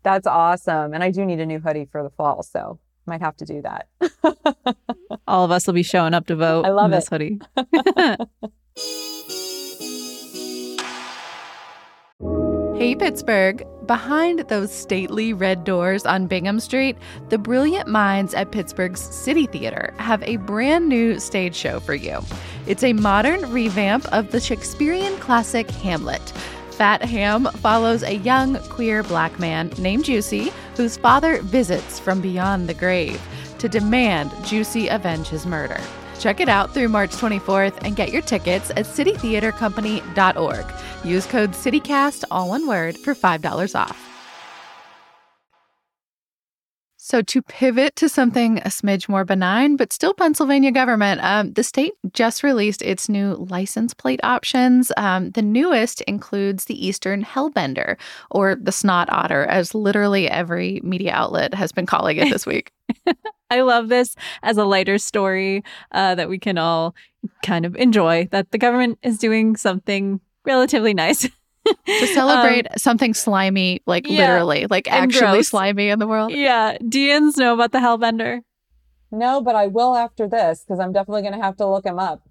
That's 0.04 0.28
awesome. 0.28 0.94
And 0.94 1.04
I 1.04 1.12
do 1.12 1.26
need 1.26 1.40
a 1.40 1.46
new 1.46 1.60
hoodie 1.60 1.88
for 1.92 2.04
the 2.04 2.10
fall. 2.10 2.44
So 2.44 2.80
might 3.10 3.22
have 3.22 3.36
to 3.38 3.46
do 3.46 3.62
that. 3.62 3.88
All 5.28 5.44
of 5.44 5.52
us 5.52 5.68
will 5.68 5.74
be 5.74 5.84
showing 5.84 6.14
up 6.14 6.28
to 6.28 6.36
vote. 6.38 6.66
I 6.66 6.70
love 6.70 6.92
this 6.92 7.10
hoodie. 7.10 7.42
Hey, 12.80 12.96
Pittsburgh. 12.96 13.68
Behind 13.88 14.40
those 14.48 14.72
stately 14.72 15.34
red 15.34 15.66
doors 15.66 16.06
on 16.06 16.28
Bingham 16.28 16.62
Street, 16.62 16.96
the 17.28 17.38
brilliant 17.38 17.90
minds 17.90 18.34
at 18.34 18.54
Pittsburgh's 18.54 19.02
City 19.02 19.48
Theater 19.48 19.94
have 19.98 20.24
a 20.24 20.38
brand 20.38 20.88
new 20.88 21.20
stage 21.20 21.58
show 21.58 21.82
for 21.82 21.94
you. 21.94 22.22
It's 22.68 22.86
a 22.86 22.94
modern 22.94 23.52
revamp 23.52 24.06
of 24.14 24.32
the 24.32 24.40
Shakespearean 24.40 25.18
classic 25.18 25.70
Hamlet. 25.70 26.22
Fat 26.72 27.04
Ham 27.04 27.48
follows 27.58 28.02
a 28.02 28.16
young 28.16 28.56
queer 28.70 29.04
black 29.04 29.38
man 29.40 29.74
named 29.78 30.06
Juicy 30.06 30.54
whose 30.78 30.96
father 30.96 31.42
visits 31.42 32.00
from 32.00 32.22
beyond 32.22 32.70
the 32.70 32.74
grave 32.74 33.22
to 33.58 33.68
demand 33.68 34.32
Juicy 34.46 34.88
avenge 34.88 35.28
his 35.28 35.46
murder. 35.46 35.82
Check 36.20 36.40
it 36.40 36.50
out 36.50 36.74
through 36.74 36.90
March 36.90 37.12
24th 37.12 37.80
and 37.84 37.96
get 37.96 38.12
your 38.12 38.22
tickets 38.22 38.70
at 38.72 38.86
citytheatercompany.org. 38.86 40.66
Use 41.04 41.26
code 41.26 41.52
CityCast, 41.52 42.26
all 42.30 42.50
one 42.50 42.68
word, 42.68 42.98
for 42.98 43.16
$5 43.16 43.76
off. 43.80 44.06
So, 47.02 47.24
to 47.24 47.42
pivot 47.42 47.96
to 47.96 48.08
something 48.08 48.60
a 48.60 48.66
smidge 48.66 49.10
more 49.10 49.26
benign, 49.26 49.78
but 49.78 49.92
still 49.92 50.14
Pennsylvania 50.14 50.72
government, 50.72 51.24
um, 51.24 51.54
the 51.54 51.64
state 51.64 51.94
just 52.14 52.44
released 52.44 52.84
its 52.84 53.10
new 53.10 53.34
license 53.50 53.96
plate 53.96 54.20
options. 54.22 54.92
Um, 54.96 55.32
the 55.32 55.42
newest 55.42 56.02
includes 56.02 56.66
the 56.66 56.86
Eastern 56.86 57.24
Hellbender, 57.24 57.98
or 58.30 58.54
the 58.54 58.72
Snot 58.72 59.10
Otter, 59.12 59.46
as 59.46 59.74
literally 59.74 60.30
every 60.30 60.82
media 60.84 61.12
outlet 61.12 61.56
has 61.56 61.72
been 61.72 61.88
calling 61.88 62.18
it 62.18 62.30
this 62.30 62.46
week. 62.46 62.72
I 63.50 63.62
love 63.62 63.90
this 63.90 64.16
as 64.44 64.58
a 64.58 64.66
lighter 64.66 64.98
story 64.98 65.64
uh, 65.92 66.16
that 66.16 66.30
we 66.30 66.40
can 66.40 66.58
all 66.58 66.96
kind 67.44 67.66
of 67.66 67.76
enjoy 67.76 68.28
that 68.32 68.52
the 68.52 68.58
government 68.58 69.00
is 69.04 69.18
doing 69.18 69.56
something 69.56 70.20
relatively 70.46 70.94
nice. 70.94 71.28
to 71.86 72.08
celebrate 72.14 72.68
um, 72.68 72.78
something 72.78 73.14
slimy, 73.14 73.82
like 73.86 74.08
yeah, 74.08 74.34
literally, 74.34 74.68
like 74.70 74.92
actually 74.92 75.38
gross. 75.40 75.50
slimy 75.50 75.90
in 75.90 76.00
the 76.00 76.08
world. 76.08 76.32
Yeah. 76.32 76.78
Do 76.88 77.00
you 77.00 77.32
know 77.38 77.54
about 77.54 77.72
the 77.72 77.80
Hellbender? 77.80 78.42
No, 79.12 79.42
but 79.42 79.56
I 79.56 79.68
will 79.68 79.96
after 79.96 80.28
this 80.28 80.64
because 80.64 80.80
I'm 80.80 80.94
definitely 80.94 81.24
going 81.24 81.34
to 81.34 81.42
have 81.42 81.58
to 81.58 81.68
look 81.68 81.86
him 81.86 82.00
up. 82.00 82.22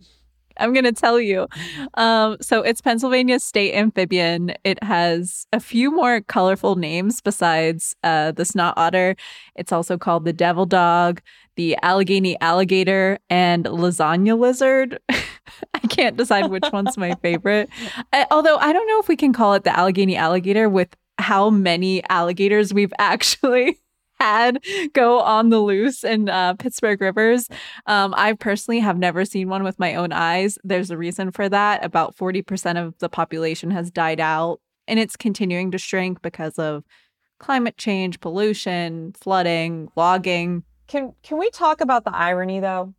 I'm 0.58 0.72
going 0.72 0.84
to 0.84 0.92
tell 0.92 1.20
you. 1.20 1.46
Um, 1.94 2.36
so 2.40 2.62
it's 2.62 2.80
Pennsylvania 2.80 3.40
state 3.40 3.74
amphibian. 3.74 4.54
It 4.64 4.82
has 4.82 5.46
a 5.52 5.60
few 5.60 5.90
more 5.90 6.20
colorful 6.20 6.76
names 6.76 7.20
besides 7.20 7.94
uh, 8.02 8.32
the 8.32 8.44
snot 8.44 8.74
otter. 8.76 9.16
It's 9.54 9.72
also 9.72 9.98
called 9.98 10.24
the 10.24 10.32
devil 10.32 10.66
dog, 10.66 11.20
the 11.56 11.76
Allegheny 11.82 12.40
alligator, 12.40 13.18
and 13.28 13.64
lasagna 13.64 14.38
lizard. 14.38 14.98
I 15.08 15.78
can't 15.88 16.16
decide 16.16 16.50
which 16.50 16.64
one's 16.72 16.96
my 16.96 17.14
favorite. 17.16 17.68
I, 18.12 18.26
although 18.30 18.56
I 18.56 18.72
don't 18.72 18.86
know 18.86 19.00
if 19.00 19.08
we 19.08 19.16
can 19.16 19.32
call 19.32 19.54
it 19.54 19.64
the 19.64 19.76
Allegheny 19.76 20.16
alligator 20.16 20.68
with 20.68 20.88
how 21.18 21.50
many 21.50 22.02
alligators 22.08 22.72
we've 22.72 22.92
actually 22.98 23.78
had 24.20 24.62
go 24.92 25.20
on 25.20 25.50
the 25.50 25.60
loose 25.60 26.04
in 26.04 26.28
uh, 26.28 26.54
Pittsburgh 26.54 27.00
rivers. 27.00 27.48
Um, 27.86 28.14
I 28.16 28.32
personally 28.34 28.80
have 28.80 28.98
never 28.98 29.24
seen 29.24 29.48
one 29.48 29.62
with 29.62 29.78
my 29.78 29.94
own 29.94 30.12
eyes. 30.12 30.58
There's 30.64 30.90
a 30.90 30.96
reason 30.96 31.30
for 31.30 31.48
that. 31.48 31.84
About 31.84 32.16
40% 32.16 32.76
of 32.76 32.98
the 32.98 33.08
population 33.08 33.70
has 33.70 33.90
died 33.90 34.20
out, 34.20 34.60
and 34.86 34.98
it's 34.98 35.16
continuing 35.16 35.70
to 35.70 35.78
shrink 35.78 36.22
because 36.22 36.58
of 36.58 36.84
climate 37.38 37.76
change, 37.76 38.20
pollution, 38.20 39.12
flooding, 39.12 39.88
logging. 39.96 40.64
Can 40.86 41.12
can 41.22 41.38
we 41.38 41.50
talk 41.50 41.80
about 41.80 42.04
the 42.04 42.14
irony 42.14 42.60
though? 42.60 42.94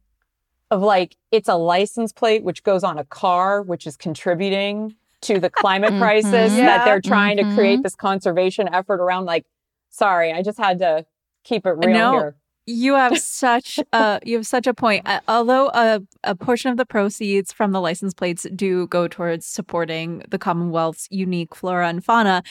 Of 0.72 0.82
like 0.82 1.16
it's 1.32 1.50
a 1.50 1.56
license 1.56 2.14
plate 2.14 2.44
which 2.44 2.64
goes 2.64 2.84
on 2.84 3.00
a 3.00 3.04
car 3.04 3.64
which 3.64 3.88
is 3.88 3.98
contributing 3.98 4.96
to 5.22 5.40
the 5.40 5.50
climate 5.50 5.90
mm-hmm. 5.94 6.02
crisis 6.02 6.52
mm-hmm. 6.52 6.58
that 6.58 6.80
yeah. 6.80 6.86
they're 6.86 7.02
trying 7.02 7.38
mm-hmm. 7.38 7.50
to 7.50 7.56
create 7.56 7.76
mm-hmm. 7.76 7.84
this 7.84 7.96
conservation 7.96 8.70
effort 8.72 9.02
around 9.02 9.26
like 9.26 9.46
sorry, 9.90 10.32
I 10.32 10.42
just 10.42 10.58
had 10.58 10.80
to 10.80 11.06
keep 11.44 11.66
it 11.66 11.72
real 11.72 11.94
no, 11.94 12.12
here. 12.12 12.36
You 12.66 12.96
have 12.96 13.18
such 13.20 13.80
a 13.92 14.20
you 14.24 14.38
have 14.38 14.48
such 14.48 14.68
a 14.68 14.74
point. 14.74 15.08
Uh, 15.08 15.20
although 15.28 15.70
a, 15.70 16.02
a 16.24 16.36
portion 16.36 16.72
of 16.72 16.78
the 16.78 16.86
proceeds 16.86 17.52
from 17.52 17.72
the 17.72 17.82
license 17.82 18.14
plates 18.14 18.46
do 18.56 18.88
go 18.88 19.08
towards 19.08 19.46
supporting 19.46 20.24
the 20.30 20.40
Commonwealth's 20.40 21.08
unique 21.10 21.56
flora 21.56 21.90
and 21.90 22.04
fauna, 22.04 22.44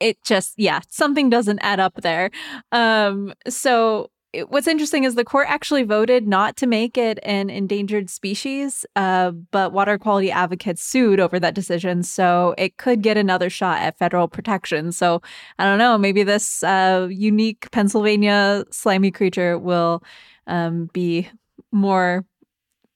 it 0.00 0.22
just 0.24 0.54
yeah 0.56 0.80
something 0.88 1.30
doesn't 1.30 1.60
add 1.60 1.80
up 1.80 1.94
there. 2.02 2.30
Um, 2.72 3.32
so 3.48 4.10
what's 4.48 4.66
interesting 4.66 5.04
is 5.04 5.14
the 5.14 5.24
court 5.24 5.46
actually 5.48 5.82
voted 5.82 6.26
not 6.26 6.56
to 6.56 6.66
make 6.66 6.96
it 6.96 7.18
an 7.22 7.50
endangered 7.50 8.10
species, 8.10 8.84
uh, 8.96 9.30
but 9.30 9.72
water 9.72 9.98
quality 9.98 10.30
advocates 10.30 10.82
sued 10.82 11.20
over 11.20 11.38
that 11.40 11.54
decision. 11.54 12.02
So 12.02 12.54
it 12.58 12.76
could 12.76 13.02
get 13.02 13.16
another 13.16 13.50
shot 13.50 13.80
at 13.80 13.98
federal 13.98 14.28
protection. 14.28 14.92
So 14.92 15.22
I 15.58 15.64
don't 15.64 15.78
know, 15.78 15.98
maybe 15.98 16.22
this 16.22 16.62
uh, 16.62 17.08
unique 17.10 17.70
Pennsylvania 17.70 18.64
slimy 18.70 19.10
creature 19.10 19.58
will 19.58 20.02
um, 20.46 20.90
be 20.92 21.28
more 21.72 22.24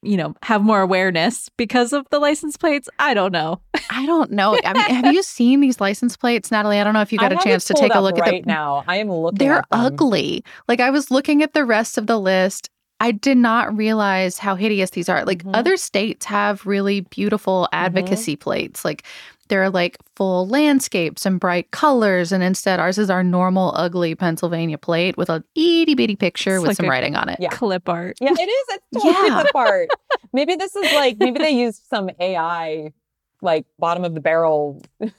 you 0.03 0.17
know, 0.17 0.35
have 0.43 0.63
more 0.63 0.81
awareness 0.81 1.49
because 1.57 1.93
of 1.93 2.07
the 2.11 2.19
license 2.19 2.57
plates? 2.57 2.89
I 2.99 3.15
don't 3.15 3.33
know. 3.33 3.61
I 3.91 4.07
don't 4.07 4.31
know. 4.31 4.59
I 4.65 4.73
mean, 4.73 5.05
have 5.05 5.15
you 5.15 5.23
seen 5.23 5.61
these 5.61 5.81
license 5.81 6.17
plates, 6.17 6.51
Natalie? 6.51 6.79
I 6.79 6.85
don't 6.85 6.95
know 6.95 7.01
if 7.01 7.13
you 7.13 7.19
got 7.19 7.33
I 7.33 7.37
a 7.37 7.43
chance 7.43 7.65
to 7.67 7.75
take 7.75 7.95
a 7.95 8.01
look 8.01 8.17
right 8.17 8.23
at 8.23 8.31
them. 8.31 8.35
Right 8.35 8.47
now. 8.47 8.85
I 8.87 8.97
am 8.97 9.11
looking. 9.11 9.39
They're 9.39 9.65
ugly. 9.71 10.45
Like 10.69 10.81
I 10.81 10.91
was 10.91 11.11
looking 11.11 11.43
at 11.43 11.53
the 11.53 11.65
rest 11.65 11.99
of 11.99 12.07
the 12.07 12.19
list. 12.19 12.71
I 13.01 13.13
did 13.13 13.39
not 13.39 13.77
realize 13.77 14.39
how 14.39 14.57
hideous 14.57 14.91
these 14.91 15.09
are. 15.09 15.25
Like 15.25 15.39
mm-hmm. 15.39 15.55
other 15.55 15.77
states 15.77 16.27
have 16.27 16.67
really 16.67 17.01
beautiful 17.01 17.65
mm-hmm. 17.65 17.85
advocacy 17.85 18.35
mm-hmm. 18.35 18.43
plates. 18.43 18.85
Like 18.85 19.05
they're 19.49 19.71
like 19.71 19.99
full 20.17 20.47
landscapes 20.47 21.27
and 21.27 21.41
bright 21.41 21.71
colors. 21.71 22.33
And 22.33 22.43
instead, 22.43 22.81
ours 22.81 22.99
is 22.99 23.11
our 23.11 23.23
normal, 23.23 23.73
ugly 23.77 24.15
Pennsylvania 24.15 24.79
plate 24.79 25.17
with 25.17 25.31
a 25.31 25.45
itty 25.55 25.95
bitty 25.95 26.17
picture 26.17 26.57
it's 26.57 26.63
with 26.63 26.69
like 26.69 26.77
some 26.77 26.89
writing 26.89 27.17
on 27.17 27.29
it. 27.29 27.39
Yeah. 27.41 27.49
Clip 27.51 27.89
art. 27.89 28.19
Yeah, 28.21 28.33
it 28.33 28.49
is. 28.49 28.79
It's 28.93 29.05
totally 29.05 29.29
yeah. 29.29 29.41
clip 29.43 29.55
art. 29.55 29.89
Maybe 30.33 30.57
this 30.57 30.77
is 30.77 30.93
like, 30.93 31.17
maybe 31.19 31.39
they 31.39 31.51
use 31.51 31.81
some 31.89 32.11
AI, 32.21 32.93
like 33.41 33.65
bottom 33.79 34.05
of 34.05 34.15
the 34.15 34.21
barrel. 34.21 34.83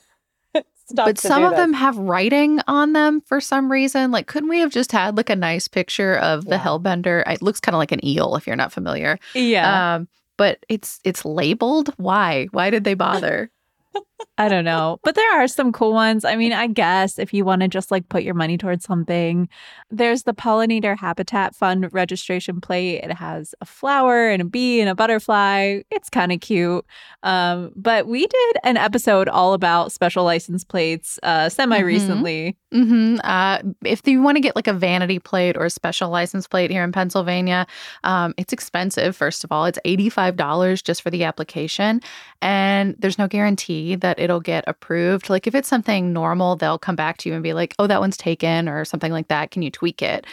Stuff. 0.86 1.06
But 1.06 1.20
some 1.20 1.44
of 1.44 1.52
this. 1.52 1.60
them 1.60 1.74
have 1.74 1.98
writing 1.98 2.62
on 2.68 2.94
them 2.94 3.22
for 3.22 3.40
some 3.40 3.72
reason. 3.72 4.10
Like, 4.10 4.26
couldn't 4.26 4.50
we 4.50 4.60
have 4.60 4.72
just 4.72 4.92
had 4.92 5.18
like 5.18 5.30
a 5.30 5.36
nice 5.36 5.68
picture 5.68 6.16
of 6.18 6.46
the 6.46 6.56
yeah. 6.56 6.64
Hellbender? 6.64 7.24
It 7.32 7.44
looks 7.44 7.60
kind 7.60 7.76
of 7.76 7.80
like 7.80 7.92
an 7.92 8.04
eel 8.04 8.36
if 8.36 8.48
you're 8.48 8.56
not 8.56 8.72
familiar. 8.72 9.20
Yeah. 9.36 9.96
Um, 9.96 10.08
but 10.40 10.66
it's 10.70 11.00
it's 11.04 11.26
labeled. 11.26 11.94
Why? 11.98 12.48
Why 12.52 12.70
did 12.70 12.86
they 12.86 12.94
bother? 12.94 13.52
I 14.38 14.48
don't 14.48 14.64
know. 14.64 15.00
But 15.04 15.16
there 15.16 15.42
are 15.42 15.48
some 15.48 15.72
cool 15.72 15.94
ones. 15.94 16.24
I 16.24 16.36
mean, 16.36 16.54
I 16.54 16.68
guess 16.68 17.20
if 17.20 17.34
you 17.34 17.44
want 17.44 17.62
to 17.62 17.68
just 17.68 17.92
like 17.92 18.08
put 18.10 18.24
your 18.24 18.34
money 18.34 18.58
towards 18.58 18.86
something, 18.86 19.50
there's 19.92 20.24
the 20.24 20.34
Pollinator 20.34 20.98
Habitat 20.98 21.56
Fund 21.56 21.92
registration 21.92 22.62
plate. 22.62 23.04
It 23.04 23.12
has 23.12 23.54
a 23.62 23.66
flower 23.66 24.30
and 24.30 24.42
a 24.42 24.46
bee 24.46 24.80
and 24.80 24.90
a 24.90 24.96
butterfly. 24.96 25.82
It's 25.92 26.10
kind 26.10 26.32
of 26.32 26.40
cute. 26.40 26.86
Um, 27.24 27.72
but 27.76 28.08
we 28.08 28.26
did 28.28 28.58
an 28.64 28.78
episode 28.78 29.28
all 29.28 29.54
about 29.54 29.92
special 29.92 30.24
license 30.24 30.64
plates 30.64 31.20
uh, 31.24 31.50
semi 31.50 31.80
recently. 31.80 32.52
Mm-hmm. 32.52 32.60
Mm-hmm. 32.72 33.18
Uh, 33.24 33.74
if 33.84 34.08
you 34.08 34.22
want 34.22 34.38
to 34.38 34.42
get 34.42 34.56
like 34.56 34.68
a 34.68 34.74
vanity 34.74 35.20
plate 35.20 35.58
or 35.58 35.66
a 35.66 35.70
special 35.70 36.10
license 36.10 36.48
plate 36.48 36.72
here 36.72 36.84
in 36.84 36.92
Pennsylvania, 36.92 37.66
um, 38.04 38.34
it's 38.38 38.54
expensive, 38.54 39.16
first 39.16 39.44
of 39.44 39.52
all. 39.52 39.66
It's 39.66 39.80
$85 39.86 40.84
just 40.84 41.02
for 41.02 41.10
the 41.10 41.24
application. 41.24 42.02
And 42.42 42.96
there's 43.00 43.18
no 43.18 43.28
guarantee 43.28 43.96
that 43.96 44.09
it 44.18 44.30
it'll 44.30 44.40
get 44.40 44.64
approved. 44.68 45.30
Like 45.30 45.48
if 45.48 45.56
it's 45.56 45.68
something 45.68 46.14
normal, 46.14 46.56
they'll 46.56 46.80
come 46.80 46.96
back 46.96 47.18
to 47.20 47.30
you 47.30 47.36
and 47.36 47.44
be 47.44 47.54
like, 47.54 47.76
oh, 47.80 47.88
that 47.88 48.00
one's 48.00 48.18
taken 48.18 48.70
or 48.70 48.86
something 48.86 49.12
like 49.12 49.28
that. 49.28 49.52
Can 49.52 49.62
you 49.62 49.72
tweak 49.72 50.02
it? 50.02 50.26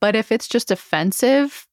But 0.00 0.14
if 0.16 0.30
it's 0.32 0.48
just 0.48 0.70
offensive, 0.70 1.66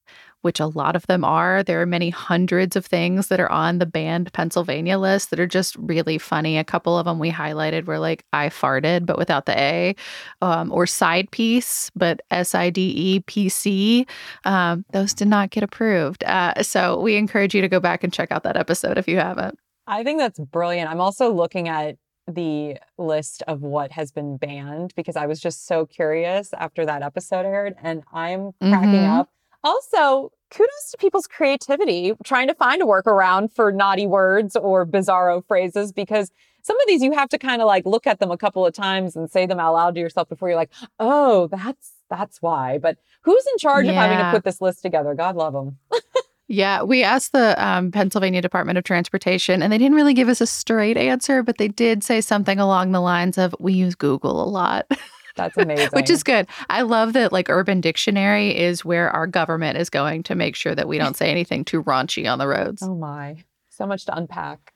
which 0.46 0.60
a 0.60 0.68
lot 0.68 0.96
of 0.96 1.08
them 1.08 1.26
are. 1.26 1.64
There 1.64 1.82
are 1.82 1.88
many 1.88 2.12
hundreds 2.12 2.76
of 2.76 2.86
things 2.86 3.30
that 3.30 3.40
are 3.40 3.52
on 3.52 3.80
the 3.80 3.86
banned 3.88 4.32
Pennsylvania 4.32 5.00
list 5.00 5.32
that 5.32 5.40
are 5.40 5.48
just 5.48 5.76
really 5.78 6.20
funny. 6.20 6.60
A 6.60 6.64
couple 6.64 7.00
of 7.00 7.06
them 7.06 7.18
we 7.18 7.32
highlighted 7.32 7.86
were 7.86 7.98
like 7.98 8.24
I 8.32 8.50
farted, 8.50 9.08
but 9.08 9.18
without 9.18 9.48
the 9.48 9.60
A, 9.60 9.96
um, 10.44 10.72
or 10.72 10.86
side 10.86 11.32
piece, 11.32 11.90
but 11.96 12.22
S 12.30 12.54
I 12.54 12.70
D 12.70 12.94
E 12.96 13.20
P 13.22 13.50
C. 13.50 14.06
Um, 14.44 14.86
those 14.92 15.16
did 15.16 15.30
not 15.30 15.50
get 15.50 15.64
approved. 15.64 16.24
Uh, 16.26 16.62
so 16.62 17.02
we 17.02 17.16
encourage 17.16 17.56
you 17.56 17.62
to 17.62 17.68
go 17.68 17.80
back 17.80 18.04
and 18.04 18.14
check 18.14 18.32
out 18.32 18.44
that 18.44 18.56
episode 18.56 19.00
if 19.00 19.08
you 19.08 19.18
haven't. 19.18 19.58
I 19.88 20.04
think 20.04 20.20
that's 20.20 20.40
brilliant. 20.40 20.90
I'm 20.90 21.02
also 21.02 21.32
looking 21.32 21.68
at 21.68 21.98
the 22.28 22.78
list 22.98 23.44
of 23.48 23.62
what 23.62 23.92
has 23.92 24.12
been 24.12 24.38
banned 24.38 24.94
because 24.96 25.16
I 25.16 25.28
was 25.28 25.40
just 25.40 25.68
so 25.68 25.86
curious 25.86 26.54
after 26.58 26.86
that 26.86 27.04
episode 27.04 27.46
aired 27.46 27.76
and 27.84 28.04
I'm 28.12 28.54
cracking 28.60 29.02
Mhm. 29.04 29.20
up. 29.20 29.30
Also, 29.64 30.32
kudos 30.50 30.92
to 30.92 30.98
people's 30.98 31.28
creativity 31.28 32.14
trying 32.24 32.48
to 32.48 32.56
find 32.56 32.82
a 32.82 32.86
workaround 32.86 33.52
for 33.52 33.72
naughty 33.72 34.08
words 34.08 34.56
or 34.56 34.86
bizarro 34.88 35.44
phrases 35.48 35.92
because 35.92 36.32
some 36.64 36.80
of 36.80 36.88
these 36.88 37.04
you 37.04 37.12
have 37.12 37.30
to 37.30 37.38
kind 37.38 37.62
of 37.62 37.68
like 37.68 37.86
look 37.86 38.08
at 38.08 38.20
them 38.20 38.32
a 38.32 38.38
couple 38.38 38.66
of 38.66 38.74
times 38.74 39.16
and 39.16 39.30
say 39.30 39.46
them 39.46 39.60
out 39.60 39.74
loud 39.74 39.94
to 39.96 40.02
yourself 40.02 40.28
before 40.28 40.50
you're 40.50 40.58
like, 40.58 40.72
"Oh, 41.00 41.46
that's 41.48 41.94
that's 42.10 42.42
why." 42.42 42.80
But 42.80 42.98
who's 43.22 43.46
in 43.54 43.58
charge 43.60 43.88
of 43.88 43.94
having 43.96 44.18
to 44.18 44.32
put 44.32 44.44
this 44.44 44.62
list 44.62 44.82
together? 44.82 45.14
God 45.14 45.36
love 45.36 45.54
them. 45.54 45.78
Yeah, 46.48 46.84
we 46.84 47.04
asked 47.04 47.32
the 47.32 47.56
um, 47.64 47.92
Pennsylvania 47.92 48.42
Department 48.42 48.78
of 48.78 48.84
Transportation, 48.84 49.64
and 49.64 49.74
they 49.74 49.80
didn't 49.80 49.96
really 49.96 50.14
give 50.14 50.30
us 50.30 50.42
a 50.42 50.48
straight 50.48 50.96
answer, 50.96 51.42
but 51.42 51.58
they 51.58 51.68
did 51.68 52.04
say 52.04 52.22
something 52.22 52.60
along 52.60 52.92
the 52.92 53.00
lines 53.02 53.38
of, 53.38 53.56
"We 53.60 53.74
use 53.74 53.96
Google 53.96 54.44
a 54.44 54.46
lot," 54.48 54.86
That's 55.36 55.58
amazing. 55.58 55.90
which 55.94 56.10
is 56.10 56.24
good. 56.24 56.48
I 56.70 56.82
love 56.84 57.14
that. 57.14 57.32
Like 57.32 57.50
Urban 57.50 57.82
Dictionary 57.82 58.58
is 58.58 58.86
where 58.86 59.10
our 59.10 59.28
government 59.28 59.78
is 59.78 59.90
going 59.90 60.24
to 60.24 60.36
make 60.36 60.56
sure 60.56 60.76
that 60.76 60.88
we 60.88 60.98
don't 60.98 61.18
say 61.18 61.30
anything 61.32 61.66
too 61.66 61.84
raunchy 61.84 62.32
on 62.32 62.40
the 62.40 62.48
roads. 62.48 62.82
Oh 62.84 62.96
my. 62.96 63.44
So 63.70 63.86
much 63.86 64.06
to 64.06 64.16
unpack. 64.16 64.74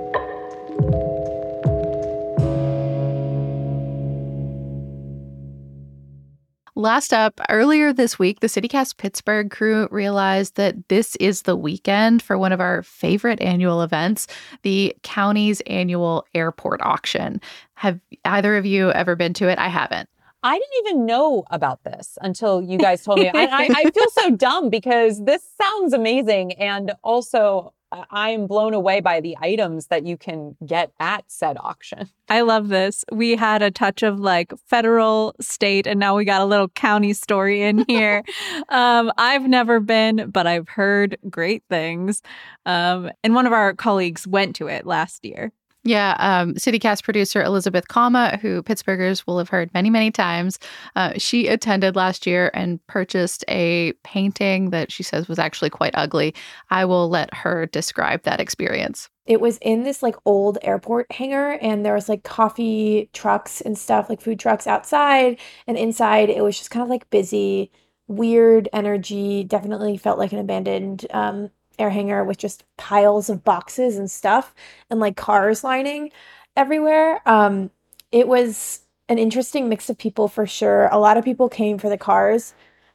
Last 6.75 7.13
up, 7.13 7.39
earlier 7.51 7.93
this 7.93 8.19
week, 8.19 8.41
the 8.41 8.47
CityCast 8.47 8.97
Pittsburgh 8.97 9.51
crew 9.51 9.89
realized 9.91 10.57
that 10.57 10.89
this 10.89 11.17
is 11.17 11.43
the 11.43 11.55
weekend 11.55 12.23
for 12.23 12.39
one 12.39 12.51
of 12.51 12.61
our 12.61 12.83
favorite 12.83 13.43
annual 13.43 13.83
events, 13.83 14.27
the 14.63 14.97
county's 15.03 15.61
annual 15.63 16.25
airport 16.35 16.81
auction. 16.81 17.43
Have 17.75 18.01
either 18.25 18.57
of 18.57 18.65
you 18.65 18.91
ever 18.93 19.17
been 19.17 19.35
to 19.35 19.49
it? 19.49 19.59
I 19.59 19.69
haven't. 19.69 20.09
I 20.43 20.59
didn't 20.59 20.87
even 20.87 21.07
know 21.07 21.45
about 21.51 21.85
this 21.85 22.17
until 22.23 22.63
you 22.63 22.79
guys 22.79 23.05
told 23.05 23.19
me. 23.19 23.29
I, 23.29 23.45
I, 23.45 23.69
I 23.77 23.91
feel 23.95 24.11
so 24.11 24.31
dumb 24.31 24.71
because 24.71 25.23
this 25.25 25.47
sounds 25.61 25.93
amazing. 25.93 26.53
And 26.55 26.93
also, 27.05 27.75
I'm 28.11 28.47
blown 28.47 28.75
away 28.75 29.01
by 29.01 29.21
the 29.21 29.37
items 29.41 29.89
that 29.89 30.07
you 30.07 30.17
can 30.17 30.57
get 30.65 30.93
at 30.99 31.25
said 31.29 31.57
auction. 31.61 32.09
I 32.29 32.41
love 32.41 32.69
this. 32.69 33.05
We 33.13 33.37
had 33.37 33.63
a 33.63 33.71
touch 33.71 34.03
of 34.03 34.19
like 34.19 34.53
federal, 34.67 35.35
state, 35.41 35.87
and 35.87 36.01
now 36.01 36.17
we 36.17 36.25
got 36.25 36.41
a 36.41 36.47
little 36.47 36.69
county 36.69 37.13
story 37.13 37.63
in 37.63 37.85
here. 37.89 38.23
um, 38.69 39.13
I've 39.19 39.47
never 39.47 39.81
been, 39.81 40.31
but 40.31 40.47
I've 40.47 40.69
heard 40.69 41.19
great 41.29 41.63
things. 41.69 42.23
Um, 42.65 43.11
and 43.23 43.35
one 43.35 43.47
of 43.47 43.53
our 43.53 43.75
colleagues 43.75 44.27
went 44.27 44.57
to 44.57 44.69
it 44.69 44.87
last 44.87 45.25
year. 45.25 45.53
Yeah, 45.85 46.17
um, 46.21 46.55
CityCast 46.55 47.03
producer 47.03 47.43
Elizabeth 47.43 47.89
Kama, 47.89 48.39
who 48.41 48.63
Pittsburghers 48.63 49.27
will 49.27 49.39
have 49.39 49.49
heard 49.49 49.73
many, 49.75 49.91
many 49.91 50.13
times, 50.13 50.61
uh, 50.95 51.15
she 51.17 51.49
attended 51.49 51.97
last 51.97 52.25
year 52.25 52.53
and 52.55 52.85
purchased 52.87 53.45
a 53.49 53.93
painting 54.05 54.71
that 54.71 54.93
she 54.93 55.03
says 55.03 55.27
was 55.27 55.41
actually 55.41 55.71
quite 55.71 55.93
ugly. 55.95 56.35
I 56.71 56.85
will 56.85 57.09
let 57.09 57.35
her 57.35 57.67
describe 57.67 58.23
that 58.23 58.41
experience. 58.41 59.09
it 59.27 59.41
was 59.41 59.59
in 59.59 59.85
this 59.85 60.03
like 60.03 60.17
old 60.25 60.59
airport 60.63 61.11
hangar 61.13 61.53
and 61.61 61.85
there 61.85 61.95
was 61.95 62.09
like 62.09 62.23
coffee 62.25 63.09
trucks 63.13 63.61
and 63.61 63.79
stuff 63.79 64.09
like 64.09 64.21
food 64.21 64.39
trucks 64.39 64.67
outside 64.67 65.39
and 65.67 65.77
inside 65.79 66.29
it 66.29 66.43
was 66.43 66.59
just 66.59 66.71
kind 66.71 66.83
of 66.83 66.89
like 66.89 67.09
busy 67.11 67.71
weird 68.09 68.69
energy 68.73 69.45
definitely 69.45 69.97
felt 69.97 70.19
like 70.19 70.33
an 70.33 70.39
abandoned 70.39 71.07
um 71.11 71.51
air 71.83 71.91
hangar 71.91 72.25
with 72.25 72.39
just 72.39 72.65
piles 72.77 73.29
of 73.29 73.45
boxes 73.45 73.97
and 73.97 74.11
stuff 74.11 74.55
and 74.91 75.01
like 75.01 75.17
cars 75.17 75.65
lining 75.65 76.11
everywhere 76.57 77.21
um 77.29 77.71
it 78.11 78.29
was 78.29 78.81
an 79.09 79.19
interesting 79.19 79.69
mix 79.69 79.91
of 79.91 79.99
people 79.99 80.29
for 80.29 80.47
sure 80.47 80.89
a 80.93 80.99
lot 80.99 81.17
of 81.17 81.25
people 81.25 81.49
came 81.49 81.79
for 81.79 81.89
the 81.89 81.99
cars 81.99 82.55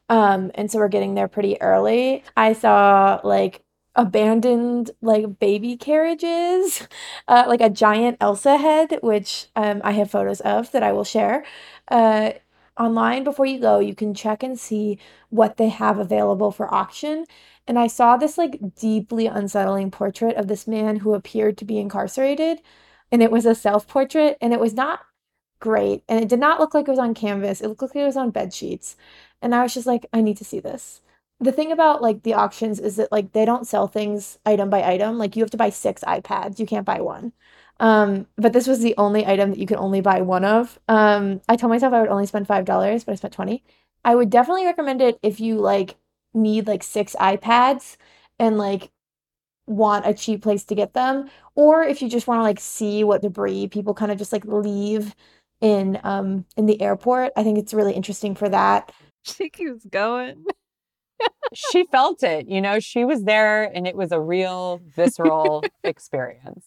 um 0.09 0.51
and 0.55 0.71
so 0.71 0.79
we're 0.79 0.87
getting 0.87 1.15
there 1.15 1.27
pretty 1.27 1.61
early 1.61 2.23
i 2.35 2.53
saw 2.53 3.19
like 3.23 3.63
abandoned 3.97 4.91
like 5.01 5.39
baby 5.39 5.75
carriages, 5.75 6.87
uh, 7.27 7.43
like 7.47 7.61
a 7.61 7.69
giant 7.69 8.17
Elsa 8.21 8.57
head, 8.57 8.99
which 9.01 9.47
um, 9.55 9.81
I 9.83 9.91
have 9.93 10.11
photos 10.11 10.39
of 10.41 10.71
that 10.71 10.83
I 10.83 10.93
will 10.93 11.03
share. 11.03 11.43
Uh, 11.89 12.31
online 12.79 13.23
before 13.23 13.45
you 13.45 13.59
go, 13.59 13.79
you 13.79 13.95
can 13.95 14.13
check 14.13 14.43
and 14.43 14.57
see 14.57 14.99
what 15.29 15.57
they 15.57 15.69
have 15.69 15.97
available 15.97 16.51
for 16.51 16.71
auction. 16.73 17.25
And 17.67 17.77
I 17.77 17.87
saw 17.87 18.17
this 18.17 18.37
like 18.37 18.75
deeply 18.75 19.27
unsettling 19.27 19.91
portrait 19.91 20.35
of 20.37 20.47
this 20.47 20.67
man 20.67 20.97
who 20.97 21.13
appeared 21.13 21.57
to 21.57 21.65
be 21.65 21.79
incarcerated, 21.79 22.61
and 23.11 23.21
it 23.23 23.31
was 23.31 23.45
a 23.45 23.55
self 23.55 23.87
portrait, 23.87 24.37
and 24.41 24.53
it 24.53 24.59
was 24.59 24.73
not 24.73 25.01
great, 25.59 26.03
and 26.07 26.19
it 26.21 26.29
did 26.29 26.39
not 26.39 26.59
look 26.59 26.73
like 26.73 26.87
it 26.87 26.91
was 26.91 26.99
on 26.99 27.13
canvas. 27.13 27.61
It 27.61 27.67
looked 27.67 27.81
like 27.81 27.95
it 27.95 28.05
was 28.05 28.17
on 28.17 28.31
bed 28.31 28.53
sheets, 28.53 28.95
and 29.41 29.53
I 29.55 29.63
was 29.63 29.73
just 29.73 29.87
like, 29.87 30.05
I 30.13 30.21
need 30.21 30.37
to 30.37 30.45
see 30.45 30.59
this. 30.59 31.01
The 31.39 31.51
thing 31.51 31.71
about 31.71 32.01
like 32.01 32.23
the 32.23 32.33
auctions 32.33 32.79
is 32.79 32.95
that 32.95 33.11
like 33.11 33.33
they 33.33 33.45
don't 33.45 33.67
sell 33.67 33.87
things 33.87 34.39
item 34.45 34.69
by 34.69 34.83
item 34.83 35.17
like 35.19 35.35
you 35.35 35.43
have 35.43 35.51
to 35.51 35.57
buy 35.57 35.69
six 35.69 36.03
ipads 36.03 36.57
you 36.59 36.65
can't 36.65 36.85
buy 36.85 37.01
one. 37.01 37.33
Um 37.79 38.27
but 38.37 38.53
this 38.53 38.67
was 38.67 38.79
the 38.79 38.95
only 38.97 39.25
item 39.25 39.51
that 39.51 39.59
you 39.59 39.67
could 39.67 39.77
only 39.77 40.01
buy 40.01 40.21
one 40.21 40.43
of. 40.45 40.79
Um 40.87 41.41
i 41.47 41.55
told 41.55 41.71
myself 41.71 41.93
i 41.93 42.01
would 42.01 42.09
only 42.09 42.25
spend 42.25 42.47
five 42.47 42.65
dollars 42.65 43.03
but 43.03 43.11
i 43.11 43.15
spent 43.15 43.33
20 43.33 43.63
i 44.03 44.15
would 44.15 44.29
definitely 44.31 44.65
recommend 44.65 45.01
it 45.01 45.19
if 45.21 45.39
you 45.39 45.55
like 45.59 45.95
need 46.37 46.67
like 46.67 46.83
six 46.83 47.15
ipads 47.19 47.97
and 48.39 48.57
like 48.57 48.91
want 49.67 50.07
a 50.07 50.13
cheap 50.13 50.41
place 50.43 50.63
to 50.63 50.75
get 50.75 50.93
them 50.93 51.29
or 51.55 51.83
if 51.83 52.01
you 52.01 52.09
just 52.09 52.27
want 52.27 52.39
to 52.39 52.43
like 52.43 52.59
see 52.59 53.03
what 53.03 53.21
debris 53.21 53.67
people 53.67 53.93
kind 53.93 54.11
of 54.11 54.17
just 54.17 54.31
like 54.31 54.45
leave 54.45 55.13
in 55.59 55.99
um 56.03 56.45
in 56.55 56.65
the 56.67 56.81
airport 56.81 57.33
i 57.35 57.43
think 57.43 57.57
it's 57.57 57.73
really 57.73 57.93
interesting 57.93 58.35
for 58.35 58.49
that 58.49 58.91
She 59.23 59.49
keeps 59.49 59.83
going. 59.85 60.45
she 61.53 61.85
felt 61.91 62.23
it, 62.23 62.47
you 62.47 62.61
know, 62.61 62.79
she 62.79 63.05
was 63.05 63.23
there 63.23 63.63
and 63.63 63.87
it 63.87 63.95
was 63.95 64.11
a 64.11 64.19
real 64.19 64.81
visceral 64.95 65.63
experience. 65.83 66.65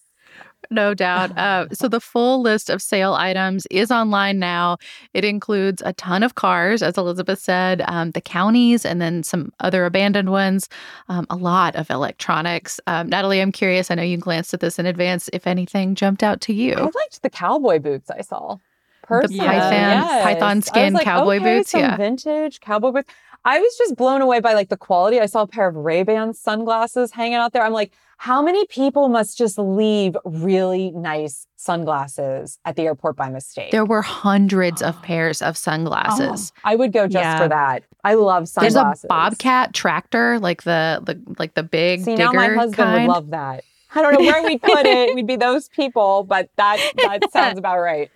No 0.70 0.94
doubt. 0.94 1.30
Uh, 1.40 1.66
so 1.72 1.88
the 1.88 2.00
full 2.00 2.42
list 2.42 2.68
of 2.68 2.82
sale 2.82 3.14
items 3.14 3.66
is 3.70 3.90
online 3.90 4.38
now. 4.38 4.76
It 5.14 5.24
includes 5.24 5.82
a 5.86 5.94
ton 5.94 6.22
of 6.22 6.34
cars, 6.34 6.82
as 6.82 6.98
Elizabeth 6.98 7.38
said, 7.38 7.82
um, 7.86 8.10
the 8.10 8.20
counties, 8.20 8.84
and 8.84 9.00
then 9.00 9.22
some 9.22 9.52
other 9.60 9.86
abandoned 9.86 10.30
ones. 10.30 10.68
Um, 11.08 11.26
a 11.30 11.36
lot 11.36 11.76
of 11.76 11.88
electronics. 11.88 12.78
Um, 12.86 13.08
Natalie, 13.08 13.40
I'm 13.40 13.52
curious. 13.52 13.90
I 13.90 13.94
know 13.94 14.02
you 14.02 14.18
glanced 14.18 14.52
at 14.52 14.60
this 14.60 14.78
in 14.78 14.84
advance. 14.84 15.30
If 15.32 15.46
anything 15.46 15.94
jumped 15.94 16.22
out 16.22 16.42
to 16.42 16.52
you, 16.52 16.74
I 16.74 16.82
liked 16.82 17.22
the 17.22 17.30
cowboy 17.30 17.78
boots 17.78 18.10
I 18.10 18.20
saw. 18.20 18.58
Personally, 19.02 19.40
python- 19.40 19.72
yes. 19.72 20.22
python 20.22 20.50
I 20.50 20.54
was 20.56 20.64
skin 20.66 20.92
like, 20.92 21.04
cowboy 21.04 21.36
okay, 21.36 21.58
boots, 21.58 21.70
some 21.70 21.80
yeah. 21.80 21.96
vintage 21.96 22.60
cowboy 22.60 22.92
boots. 22.92 23.12
I 23.44 23.58
was 23.58 23.74
just 23.78 23.96
blown 23.96 24.20
away 24.20 24.40
by 24.40 24.54
like 24.54 24.68
the 24.68 24.76
quality. 24.76 25.18
I 25.18 25.26
saw 25.26 25.42
a 25.42 25.46
pair 25.46 25.66
of 25.66 25.76
Ray 25.76 26.02
Ban 26.02 26.34
sunglasses 26.34 27.12
hanging 27.12 27.34
out 27.34 27.52
there. 27.52 27.62
I'm 27.62 27.72
like, 27.72 27.92
how 28.18 28.42
many 28.42 28.66
people 28.66 29.08
must 29.08 29.38
just 29.38 29.58
leave 29.58 30.14
really 30.26 30.90
nice 30.90 31.46
sunglasses 31.56 32.58
at 32.66 32.76
the 32.76 32.82
airport 32.82 33.16
by 33.16 33.30
mistake? 33.30 33.70
there 33.70 33.84
were 33.86 34.02
hundreds 34.02 34.82
of 34.82 34.94
ah. 34.98 35.02
pairs 35.02 35.40
of 35.40 35.56
sunglasses. 35.56 36.52
Ah. 36.58 36.70
I 36.72 36.76
would 36.76 36.92
go 36.92 37.06
just 37.06 37.14
Yeah. 37.22 37.38
for 37.38 37.48
that. 37.48 37.82
I 38.04 38.14
love 38.14 38.48
sunglasses. 38.48 38.74
There's 38.74 39.04
a 39.04 39.06
bobcat 39.08 39.72
tractor, 39.72 40.38
like 40.38 40.62
the 40.64 41.00
the 41.04 41.18
like 41.38 41.54
the 41.54 41.62
big 41.62 42.00
See, 42.04 42.16
digger 42.16 42.24
now 42.24 42.32
my 42.32 42.48
husband 42.48 42.74
kind. 42.76 43.08
would 43.08 43.12
love 43.14 43.30
that. 43.30 43.64
I 43.94 44.02
don't 44.02 44.12
know 44.14 44.20
where 44.20 44.42
we'd 44.44 44.62
put 44.62 44.86
it. 44.86 45.14
We'd 45.14 45.26
be 45.26 45.36
those 45.36 45.68
people, 45.68 46.24
but 46.24 46.48
that 46.56 46.78
that 47.02 47.30
sounds 47.32 47.58
about 47.58 47.78
right. 47.80 48.10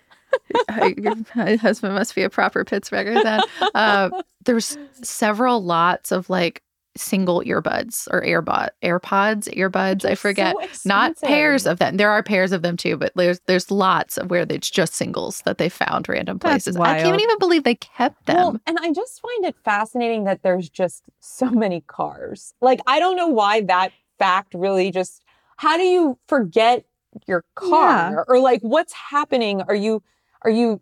Your 0.97 1.57
husband 1.57 1.93
must 1.95 2.15
be 2.15 2.23
a 2.23 2.29
proper 2.29 2.63
Pittsburgher 2.65 3.21
then. 3.23 3.41
Uh, 3.73 4.09
there's 4.45 4.77
several 5.01 5.63
lots 5.63 6.11
of 6.11 6.29
like 6.29 6.61
single 6.97 7.41
earbuds 7.41 8.07
or 8.09 8.21
earbud 8.21 8.69
AirPods, 8.81 9.53
earbuds. 9.53 10.05
I 10.05 10.15
forget. 10.15 10.55
so 10.71 10.87
Not 10.87 11.19
pairs 11.21 11.65
of 11.65 11.79
them. 11.79 11.97
There 11.97 12.09
are 12.09 12.23
pairs 12.23 12.53
of 12.53 12.61
them 12.61 12.77
too, 12.77 12.95
but 12.95 13.11
there's 13.15 13.41
there's 13.47 13.69
lots 13.69 14.17
of 14.17 14.29
where 14.29 14.45
it's 14.49 14.69
just 14.69 14.93
singles 14.93 15.41
that 15.41 15.57
they 15.57 15.67
found 15.67 16.07
random 16.07 16.39
places. 16.39 16.77
I 16.77 17.01
can't 17.01 17.21
even 17.21 17.37
believe 17.37 17.63
they 17.65 17.75
kept 17.75 18.25
them. 18.27 18.35
Well, 18.37 18.59
and 18.65 18.77
I 18.79 18.93
just 18.93 19.21
find 19.21 19.45
it 19.45 19.55
fascinating 19.65 20.23
that 20.23 20.41
there's 20.41 20.69
just 20.69 21.03
so 21.19 21.49
many 21.49 21.81
cars. 21.81 22.53
Like, 22.61 22.79
I 22.87 22.99
don't 22.99 23.17
know 23.17 23.27
why 23.27 23.61
that 23.61 23.91
fact 24.17 24.53
really 24.53 24.89
just, 24.91 25.21
how 25.57 25.75
do 25.75 25.83
you 25.83 26.17
forget 26.29 26.85
your 27.27 27.43
car? 27.55 28.23
Or 28.29 28.39
like, 28.39 28.61
what's 28.61 28.93
happening? 28.93 29.61
Are 29.63 29.75
you, 29.75 30.01
are 30.45 30.51
you 30.51 30.79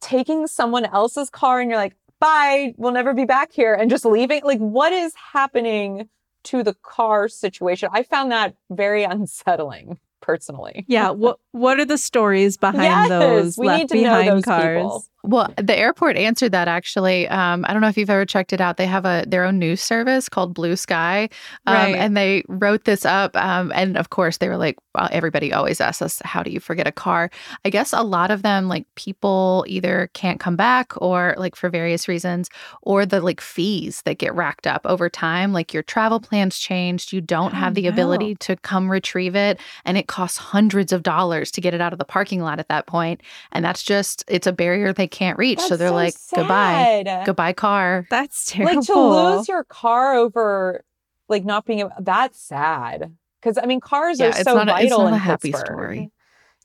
taking 0.00 0.46
someone 0.46 0.86
else's 0.86 1.30
car 1.30 1.60
and 1.60 1.70
you're 1.70 1.78
like, 1.78 1.94
bye, 2.20 2.74
we'll 2.78 2.92
never 2.92 3.12
be 3.12 3.26
back 3.26 3.52
here 3.52 3.74
and 3.74 3.90
just 3.90 4.04
leaving? 4.04 4.42
Like, 4.42 4.58
what 4.58 4.92
is 4.92 5.12
happening 5.32 6.08
to 6.44 6.62
the 6.62 6.74
car 6.82 7.28
situation? 7.28 7.90
I 7.92 8.02
found 8.02 8.32
that 8.32 8.56
very 8.70 9.04
unsettling 9.16 9.98
personally. 10.20 10.86
Yeah. 10.88 11.10
What 11.10 11.38
What 11.52 11.78
are 11.78 11.84
the 11.84 11.98
stories 11.98 12.56
behind 12.56 12.82
yes, 12.82 13.08
those 13.10 13.58
we 13.58 13.66
left 13.66 13.78
need 13.78 13.88
to 13.90 13.94
know 13.96 14.02
behind 14.02 14.28
those 14.28 14.44
cars? 14.44 14.76
people. 14.78 15.04
Well, 15.24 15.52
the 15.56 15.76
airport 15.76 16.16
answered 16.16 16.52
that 16.52 16.68
actually. 16.68 17.28
Um, 17.28 17.64
I 17.68 17.72
don't 17.72 17.80
know 17.82 17.88
if 17.88 17.96
you've 17.98 18.10
ever 18.10 18.24
checked 18.26 18.52
it 18.52 18.60
out. 18.60 18.76
They 18.76 18.86
have 18.86 19.04
a 19.04 19.24
their 19.26 19.44
own 19.44 19.58
news 19.58 19.80
service 19.82 20.28
called 20.28 20.54
Blue 20.54 20.76
Sky, 20.76 21.28
um, 21.66 21.74
Right. 21.74 21.94
and 21.96 22.16
they 22.16 22.44
wrote 22.48 22.84
this 22.84 23.04
up. 23.04 23.36
Um, 23.36 23.72
and 23.74 23.96
of 23.96 24.10
course, 24.10 24.38
they 24.38 24.48
were 24.48 24.56
like, 24.56 24.76
well, 24.94 25.08
everybody 25.12 25.52
always 25.52 25.80
asks 25.80 26.02
us, 26.02 26.22
"How 26.24 26.42
do 26.42 26.50
you 26.50 26.60
forget 26.60 26.86
a 26.86 26.92
car?" 26.92 27.30
I 27.64 27.70
guess 27.70 27.92
a 27.92 28.02
lot 28.02 28.30
of 28.30 28.42
them, 28.42 28.68
like 28.68 28.86
people, 28.96 29.64
either 29.68 30.08
can't 30.14 30.40
come 30.40 30.56
back 30.56 30.92
or 31.02 31.34
like 31.38 31.56
for 31.56 31.68
various 31.70 32.06
reasons, 32.08 32.48
or 32.82 33.04
the 33.06 33.20
like 33.20 33.40
fees 33.40 34.02
that 34.04 34.18
get 34.18 34.34
racked 34.34 34.66
up 34.66 34.82
over 34.84 35.08
time. 35.10 35.52
Like 35.52 35.74
your 35.74 35.82
travel 35.82 36.20
plans 36.20 36.58
changed, 36.58 37.12
you 37.12 37.20
don't 37.20 37.54
Oh, 37.54 37.56
have 37.56 37.74
the 37.74 37.82
no. 37.82 37.88
ability 37.88 38.36
to 38.36 38.56
come 38.56 38.90
retrieve 38.90 39.34
it, 39.36 39.58
and 39.84 39.98
it 39.98 40.06
costs 40.06 40.38
hundreds 40.38 40.92
of 40.92 41.02
dollars 41.02 41.50
to 41.52 41.60
get 41.60 41.74
it 41.74 41.80
out 41.80 41.92
of 41.92 41.98
the 41.98 42.04
parking 42.04 42.40
lot 42.42 42.58
at 42.58 42.68
that 42.68 42.86
point. 42.86 42.94
point 42.94 43.20
and 43.50 43.64
that's 43.64 43.82
just 43.82 44.22
it's 44.28 44.46
a 44.46 44.52
barrier 44.52 44.92
they 44.92 45.08
can't 45.14 45.38
reach 45.38 45.60
so 45.60 45.76
they're 45.76 45.90
like 45.90 46.14
goodbye 46.34 47.02
sad. 47.06 47.24
goodbye 47.26 47.52
car 47.52 48.06
That's 48.10 48.46
terrible. 48.50 48.76
Like 48.80 48.86
to 48.86 48.94
lose 49.36 49.48
your 49.48 49.64
car 49.64 50.14
over 50.16 50.84
like 51.28 51.44
not 51.44 51.64
being 51.64 51.80
able, 51.80 51.92
that's 52.00 52.40
sad. 52.40 53.14
Because 53.40 53.56
I 53.58 53.66
mean, 53.66 53.80
cars 53.80 54.18
Yeah, 54.18 54.26
are 54.26 54.28
it's 54.30 54.42
so 54.42 54.54
not 54.54 54.68
a- 54.68 54.72
it's 54.72 54.90
vital 54.90 54.98
not 55.04 55.08
in 55.08 55.14
a 55.14 55.18
happy 55.18 55.52
Pittsburgh. 55.52 55.66
story. 55.66 56.10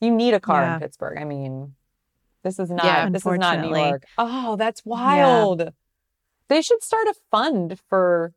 You 0.00 0.10
need 0.10 0.34
a 0.34 0.40
car 0.40 0.62
Yeah. 0.62 0.74
in 0.74 0.80
Pittsburgh. 0.80 1.18
I 1.18 1.24
mean, 1.24 1.74
this 2.42 2.58
is 2.58 2.70
not 2.70 2.84
Yeah, 2.84 3.08
this 3.10 3.20
is 3.20 3.24
not 3.26 3.34
New 3.60 3.66
unfortunately. 3.68 3.80
York. 3.88 4.04
Oh, 4.18 4.56
that's 4.56 4.84
wild. 4.84 5.72
They 6.48 6.62
should 6.62 6.82
start 6.82 7.06
a 7.06 7.14
fund 7.30 7.78
for 7.88 8.32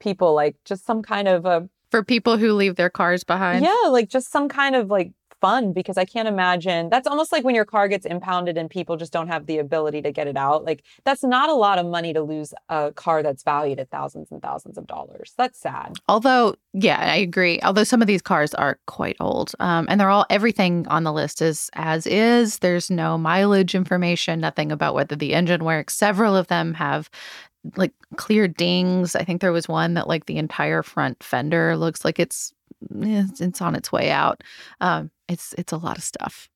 people, 0.00 0.34
like 0.34 0.56
just 0.64 0.84
some 0.84 1.02
kind 1.02 1.28
of 1.28 1.44
a 1.46 1.68
for 1.90 2.02
people 2.02 2.38
who 2.38 2.52
leave 2.54 2.76
their 2.76 2.88
cars 2.90 3.22
behind 3.22 3.64
yeah, 3.64 3.88
like 3.90 4.08
just 4.08 4.30
some 4.32 4.48
kind 4.48 4.74
of 4.74 4.88
like 4.90 5.12
fund 5.42 5.74
because 5.74 5.98
I 5.98 6.06
can't 6.06 6.28
imagine 6.28 6.88
that's 6.88 7.08
almost 7.08 7.32
like 7.32 7.44
when 7.44 7.54
your 7.54 7.66
car 7.66 7.88
gets 7.88 8.06
impounded 8.06 8.56
and 8.56 8.70
people 8.70 8.96
just 8.96 9.12
don't 9.12 9.28
have 9.28 9.46
the 9.46 9.58
ability 9.58 10.00
to 10.02 10.12
get 10.12 10.26
it 10.28 10.36
out. 10.38 10.64
Like 10.64 10.84
that's 11.04 11.24
not 11.24 11.50
a 11.50 11.54
lot 11.54 11.78
of 11.78 11.86
money 11.86 12.14
to 12.14 12.22
lose 12.22 12.54
a 12.70 12.92
car 12.92 13.22
that's 13.22 13.42
valued 13.42 13.78
at 13.80 13.90
thousands 13.90 14.30
and 14.30 14.40
thousands 14.40 14.78
of 14.78 14.86
dollars. 14.86 15.34
That's 15.36 15.58
sad. 15.58 15.96
although 16.08 16.54
yeah 16.72 16.98
i 17.00 17.16
agree 17.16 17.60
although 17.62 17.84
some 17.84 18.00
of 18.00 18.06
these 18.06 18.22
cars 18.22 18.54
are 18.54 18.78
quite 18.86 19.16
old 19.20 19.52
um, 19.60 19.86
and 19.88 20.00
they're 20.00 20.08
all 20.08 20.24
everything 20.30 20.86
on 20.88 21.02
the 21.04 21.12
list 21.12 21.42
is 21.42 21.68
as 21.74 22.06
is 22.06 22.58
there's 22.60 22.90
no 22.90 23.18
mileage 23.18 23.74
information 23.74 24.40
nothing 24.40 24.70
about 24.72 24.94
whether 24.94 25.16
the 25.16 25.34
engine 25.34 25.64
works 25.64 25.94
several 25.94 26.36
of 26.36 26.46
them 26.46 26.72
have 26.74 27.10
like 27.76 27.92
clear 28.16 28.46
dings 28.48 29.16
i 29.16 29.24
think 29.24 29.40
there 29.40 29.52
was 29.52 29.68
one 29.68 29.94
that 29.94 30.08
like 30.08 30.26
the 30.26 30.38
entire 30.38 30.82
front 30.82 31.22
fender 31.22 31.76
looks 31.76 32.04
like 32.04 32.18
it's 32.20 32.52
it's, 33.00 33.40
it's 33.40 33.60
on 33.60 33.74
its 33.74 33.92
way 33.92 34.10
out 34.10 34.42
um, 34.80 35.10
it's 35.32 35.54
it's 35.58 35.72
a 35.72 35.76
lot 35.76 35.96
of 35.96 36.04
stuff 36.04 36.48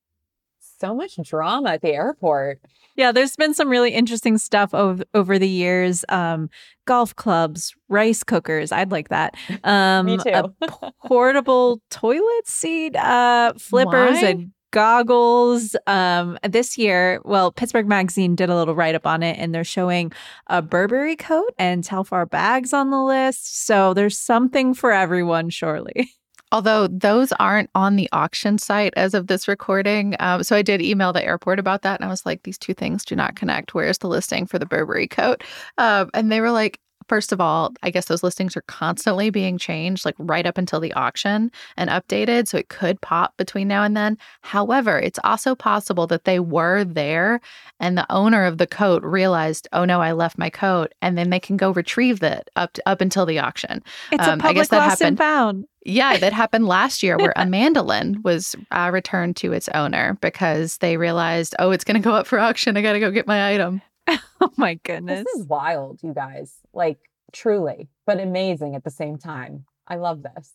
So 0.60 0.94
much 0.94 1.16
drama 1.24 1.70
at 1.70 1.82
the 1.82 1.92
airport. 1.94 2.60
Yeah, 2.96 3.12
there's 3.12 3.36
been 3.36 3.52
some 3.54 3.68
really 3.68 3.90
interesting 3.92 4.38
stuff 4.38 4.72
over, 4.74 5.04
over 5.12 5.38
the 5.38 5.48
years. 5.48 6.04
Um, 6.08 6.48
golf 6.86 7.14
clubs, 7.16 7.74
rice 7.88 8.22
cookers. 8.22 8.72
I'd 8.72 8.90
like 8.90 9.08
that. 9.08 9.34
Um, 9.64 10.06
Me 10.06 10.18
a 10.26 10.42
too. 10.42 10.54
portable 11.06 11.80
toilet 11.90 12.46
seat, 12.46 12.94
uh, 12.96 13.52
flippers, 13.58 14.20
Why? 14.22 14.28
and 14.28 14.52
goggles. 14.70 15.76
Um, 15.86 16.38
this 16.48 16.76
year, 16.78 17.20
well, 17.24 17.52
Pittsburgh 17.52 17.88
Magazine 17.88 18.34
did 18.36 18.50
a 18.50 18.54
little 18.56 18.74
write 18.74 18.94
up 18.94 19.06
on 19.06 19.22
it, 19.22 19.38
and 19.38 19.54
they're 19.54 19.64
showing 19.64 20.12
a 20.48 20.60
Burberry 20.62 21.16
coat 21.16 21.52
and 21.58 21.84
Telfar 21.84 22.28
bags 22.28 22.72
on 22.72 22.90
the 22.90 23.02
list. 23.02 23.66
So 23.66 23.94
there's 23.94 24.18
something 24.18 24.74
for 24.74 24.92
everyone, 24.92 25.50
surely. 25.50 26.10
Although 26.52 26.86
those 26.88 27.32
aren't 27.32 27.70
on 27.74 27.96
the 27.96 28.08
auction 28.12 28.58
site 28.58 28.94
as 28.96 29.14
of 29.14 29.26
this 29.26 29.48
recording. 29.48 30.14
Um, 30.20 30.42
so 30.44 30.56
I 30.56 30.62
did 30.62 30.80
email 30.80 31.12
the 31.12 31.24
airport 31.24 31.58
about 31.58 31.82
that. 31.82 32.00
And 32.00 32.04
I 32.06 32.08
was 32.08 32.24
like, 32.24 32.44
these 32.44 32.58
two 32.58 32.74
things 32.74 33.04
do 33.04 33.16
not 33.16 33.34
connect. 33.36 33.74
Where's 33.74 33.98
the 33.98 34.08
listing 34.08 34.46
for 34.46 34.58
the 34.58 34.66
Burberry 34.66 35.08
coat? 35.08 35.42
Um, 35.76 36.10
and 36.14 36.30
they 36.30 36.40
were 36.40 36.52
like, 36.52 36.78
First 37.08 37.32
of 37.32 37.40
all, 37.40 37.72
I 37.82 37.90
guess 37.90 38.06
those 38.06 38.22
listings 38.22 38.56
are 38.56 38.62
constantly 38.62 39.30
being 39.30 39.58
changed, 39.58 40.04
like 40.04 40.14
right 40.18 40.46
up 40.46 40.58
until 40.58 40.80
the 40.80 40.92
auction 40.94 41.50
and 41.76 41.88
updated. 41.90 42.48
So 42.48 42.58
it 42.58 42.68
could 42.68 43.00
pop 43.00 43.36
between 43.36 43.68
now 43.68 43.82
and 43.82 43.96
then. 43.96 44.18
However, 44.42 44.98
it's 44.98 45.18
also 45.24 45.54
possible 45.54 46.06
that 46.08 46.24
they 46.24 46.40
were 46.40 46.84
there 46.84 47.40
and 47.80 47.96
the 47.96 48.06
owner 48.10 48.44
of 48.44 48.58
the 48.58 48.66
coat 48.66 49.02
realized, 49.02 49.68
oh 49.72 49.84
no, 49.84 50.00
I 50.00 50.12
left 50.12 50.38
my 50.38 50.50
coat. 50.50 50.92
And 51.02 51.16
then 51.16 51.30
they 51.30 51.40
can 51.40 51.56
go 51.56 51.70
retrieve 51.70 52.22
it 52.22 52.48
up, 52.56 52.72
to, 52.74 52.82
up 52.88 53.00
until 53.00 53.26
the 53.26 53.38
auction. 53.38 53.82
It's 54.12 54.26
Um, 54.26 54.40
a 54.40 54.46
I 54.46 54.52
guess 54.52 54.68
that 54.68 54.78
lost 54.78 55.00
and 55.00 55.16
happened. 55.16 55.18
found. 55.18 55.64
Yeah, 55.84 56.16
that 56.16 56.32
happened 56.32 56.66
last 56.66 57.02
year 57.04 57.16
where 57.16 57.32
a 57.36 57.46
mandolin 57.46 58.20
was 58.24 58.56
uh, 58.72 58.90
returned 58.92 59.36
to 59.36 59.52
its 59.52 59.68
owner 59.68 60.18
because 60.20 60.78
they 60.78 60.96
realized, 60.96 61.54
oh, 61.60 61.70
it's 61.70 61.84
going 61.84 62.00
to 62.00 62.04
go 62.04 62.12
up 62.14 62.26
for 62.26 62.38
auction. 62.40 62.76
I 62.76 62.82
got 62.82 62.94
to 62.94 63.00
go 63.00 63.10
get 63.12 63.26
my 63.28 63.52
item. 63.52 63.82
Oh 64.38 64.52
my 64.58 64.74
goodness. 64.74 65.24
This 65.24 65.40
is 65.40 65.46
wild, 65.46 66.02
you 66.02 66.12
guys. 66.12 66.52
Like 66.74 66.98
truly, 67.32 67.88
but 68.06 68.20
amazing 68.20 68.74
at 68.74 68.84
the 68.84 68.90
same 68.90 69.16
time. 69.16 69.64
I 69.88 69.96
love 69.96 70.22
this. 70.22 70.52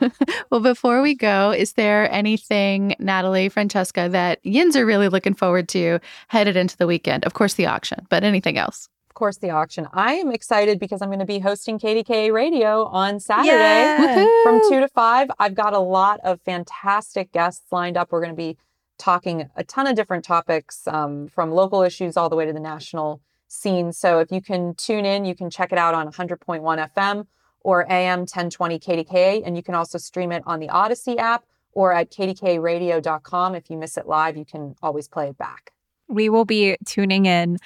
well, 0.50 0.60
before 0.60 1.02
we 1.02 1.14
go, 1.14 1.50
is 1.50 1.72
there 1.72 2.10
anything, 2.12 2.94
Natalie, 2.98 3.48
Francesca, 3.48 4.08
that 4.10 4.44
yins 4.44 4.76
are 4.76 4.86
really 4.86 5.08
looking 5.08 5.34
forward 5.34 5.68
to 5.70 5.98
headed 6.28 6.56
into 6.56 6.76
the 6.76 6.86
weekend? 6.86 7.24
Of 7.24 7.34
course, 7.34 7.54
the 7.54 7.66
auction, 7.66 8.06
but 8.10 8.24
anything 8.24 8.58
else? 8.58 8.88
Of 9.10 9.14
course, 9.14 9.38
the 9.38 9.50
auction. 9.50 9.88
I 9.92 10.14
am 10.14 10.30
excited 10.30 10.78
because 10.78 11.02
I'm 11.02 11.08
going 11.08 11.18
to 11.18 11.24
be 11.24 11.40
hosting 11.40 11.78
KDKA 11.78 12.32
Radio 12.32 12.84
on 12.84 13.18
Saturday. 13.18 13.50
Yeah. 13.50 14.26
from 14.44 14.60
two 14.68 14.80
to 14.80 14.88
five. 14.88 15.28
I've 15.38 15.54
got 15.54 15.72
a 15.72 15.78
lot 15.80 16.20
of 16.22 16.40
fantastic 16.42 17.32
guests 17.32 17.64
lined 17.72 17.96
up. 17.96 18.12
We're 18.12 18.20
going 18.22 18.32
to 18.32 18.36
be 18.36 18.56
talking 18.98 19.48
a 19.56 19.64
ton 19.64 19.86
of 19.86 19.96
different 19.96 20.24
topics 20.24 20.86
um, 20.86 21.28
from 21.28 21.50
local 21.52 21.82
issues 21.82 22.16
all 22.16 22.28
the 22.28 22.36
way 22.36 22.46
to 22.46 22.52
the 22.52 22.60
national 22.60 23.20
scene. 23.48 23.92
So 23.92 24.18
if 24.20 24.30
you 24.30 24.42
can 24.42 24.74
tune 24.74 25.04
in, 25.04 25.24
you 25.24 25.34
can 25.34 25.50
check 25.50 25.72
it 25.72 25.78
out 25.78 25.94
on 25.94 26.10
100.1 26.10 26.62
FM 26.94 27.26
or 27.60 27.90
AM 27.90 28.20
1020 28.20 28.78
KDKA. 28.78 29.42
And 29.44 29.56
you 29.56 29.62
can 29.62 29.74
also 29.74 29.98
stream 29.98 30.32
it 30.32 30.42
on 30.46 30.60
the 30.60 30.68
Audacy 30.68 31.16
app 31.16 31.44
or 31.72 31.92
at 31.92 32.10
kdkaradio.com. 32.10 33.54
If 33.54 33.70
you 33.70 33.76
miss 33.76 33.96
it 33.96 34.06
live, 34.06 34.36
you 34.36 34.44
can 34.44 34.74
always 34.82 35.08
play 35.08 35.28
it 35.28 35.38
back. 35.38 35.72
we 36.08 36.28
will 36.28 36.44
be 36.44 36.76
tuning 36.84 37.26
in 37.26 37.58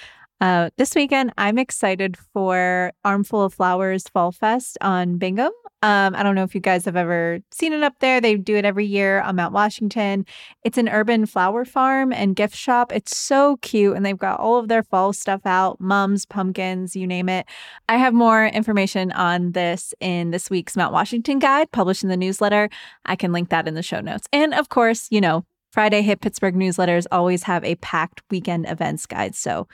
uh, 0.43 0.71
this 0.77 0.97
weekend. 0.97 1.33
I'm 1.39 1.57
excited 1.57 2.17
for 2.17 2.93
Armful 3.05 3.45
of 3.45 3.55
Flowers 3.55 4.09
Fall 4.09 4.33
Fest 4.33 4.77
on 4.81 5.17
Bingham. 5.17 5.53
Um, 5.85 6.17
I 6.17 6.25
don't 6.25 6.35
know 6.35 6.43
if 6.43 6.53
you 6.53 6.61
guys 6.61 6.85
have 6.85 6.97
ever 6.97 7.39
seen 7.53 7.73
it 7.73 7.85
up 7.85 7.95
there. 8.01 8.21
They 8.21 8.35
do 8.35 8.57
it 8.57 8.65
every 8.65 8.85
year 8.85 9.21
on 9.21 9.37
Mount 9.37 9.55
Washington. 9.55 10.27
It's 10.65 10.79
an 10.79 10.89
urban 10.89 11.27
flower 11.27 11.65
farm 11.65 12.13
and 12.13 12.35
gift 12.35 12.57
shop. 12.57 12.93
It's 12.93 13.17
so 13.17 13.57
cute, 13.59 13.97
and 13.97 14.05
they've 14.05 14.19
got 14.19 14.41
all 14.41 14.59
of 14.59 14.67
their 14.67 14.83
fall 14.83 15.13
stuff 15.13 15.43
out 15.45 15.81
mums, 15.81 16.27
pumpkins, 16.27 16.97
you 16.97 17.07
name 17.07 17.29
it. 17.29 17.47
I 17.89 17.97
have 17.97 18.13
more 18.13 18.47
information 18.47 19.13
on 19.13 19.53
this 19.53 19.95
in 20.01 20.33
this 20.33 20.51
week's 20.51 20.77
Mount 20.77 20.93
Washington 20.93 21.39
guide 21.39 21.71
published 21.71 22.03
in 22.03 22.09
the 22.09 22.17
newsletter. 22.17 22.69
I 23.07 23.15
can 23.15 23.31
link 23.31 23.51
that 23.51 23.69
in 23.69 23.75
the 23.75 23.83
show 23.83 24.01
notes. 24.01 24.27
And 24.33 24.55
of 24.55 24.71
course, 24.71 25.07
you 25.11 25.21
know, 25.21 25.45
Friday 25.73 26.03
Hey 26.03 26.17
Pittsburgh 26.17 26.55
newsletters 26.55 27.07
always 27.11 27.45
have 27.45 27.65
a 27.65 27.77
packed 27.77 28.21
weekend 28.31 28.69
events 28.69 29.07
guide. 29.07 29.35
So 29.35 29.69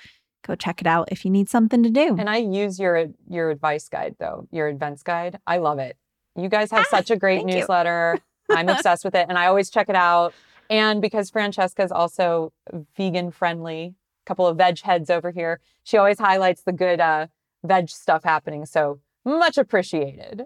go 0.46 0.54
check 0.54 0.80
it 0.80 0.86
out 0.86 1.08
if 1.12 1.24
you 1.24 1.30
need 1.30 1.48
something 1.48 1.82
to 1.82 1.90
do. 1.90 2.16
And 2.18 2.28
I 2.30 2.38
use 2.38 2.78
your 2.78 3.06
your 3.28 3.50
advice 3.50 3.88
guide 3.88 4.16
though, 4.18 4.46
your 4.50 4.68
events 4.68 5.02
guide. 5.02 5.38
I 5.46 5.58
love 5.58 5.78
it. 5.78 5.96
You 6.36 6.48
guys 6.48 6.70
have 6.70 6.86
Ah, 6.90 6.96
such 6.96 7.10
a 7.10 7.16
great 7.16 7.44
newsletter. 7.44 8.18
I'm 8.50 8.68
obsessed 8.74 9.04
with 9.04 9.14
it 9.14 9.26
and 9.28 9.36
I 9.38 9.46
always 9.46 9.70
check 9.70 9.88
it 9.88 9.96
out. 9.96 10.34
And 10.70 11.00
because 11.02 11.30
Francesca 11.30 11.82
is 11.82 11.90
also 11.92 12.52
vegan 12.96 13.30
friendly, 13.30 13.94
a 13.94 14.26
couple 14.26 14.46
of 14.46 14.56
veg 14.58 14.80
heads 14.80 15.10
over 15.10 15.30
here, 15.30 15.60
she 15.82 15.96
always 15.96 16.18
highlights 16.18 16.62
the 16.62 16.72
good 16.72 17.00
uh, 17.00 17.26
veg 17.64 17.88
stuff 17.88 18.22
happening. 18.24 18.66
So 18.66 19.00
much 19.24 19.58
appreciated. 19.58 20.42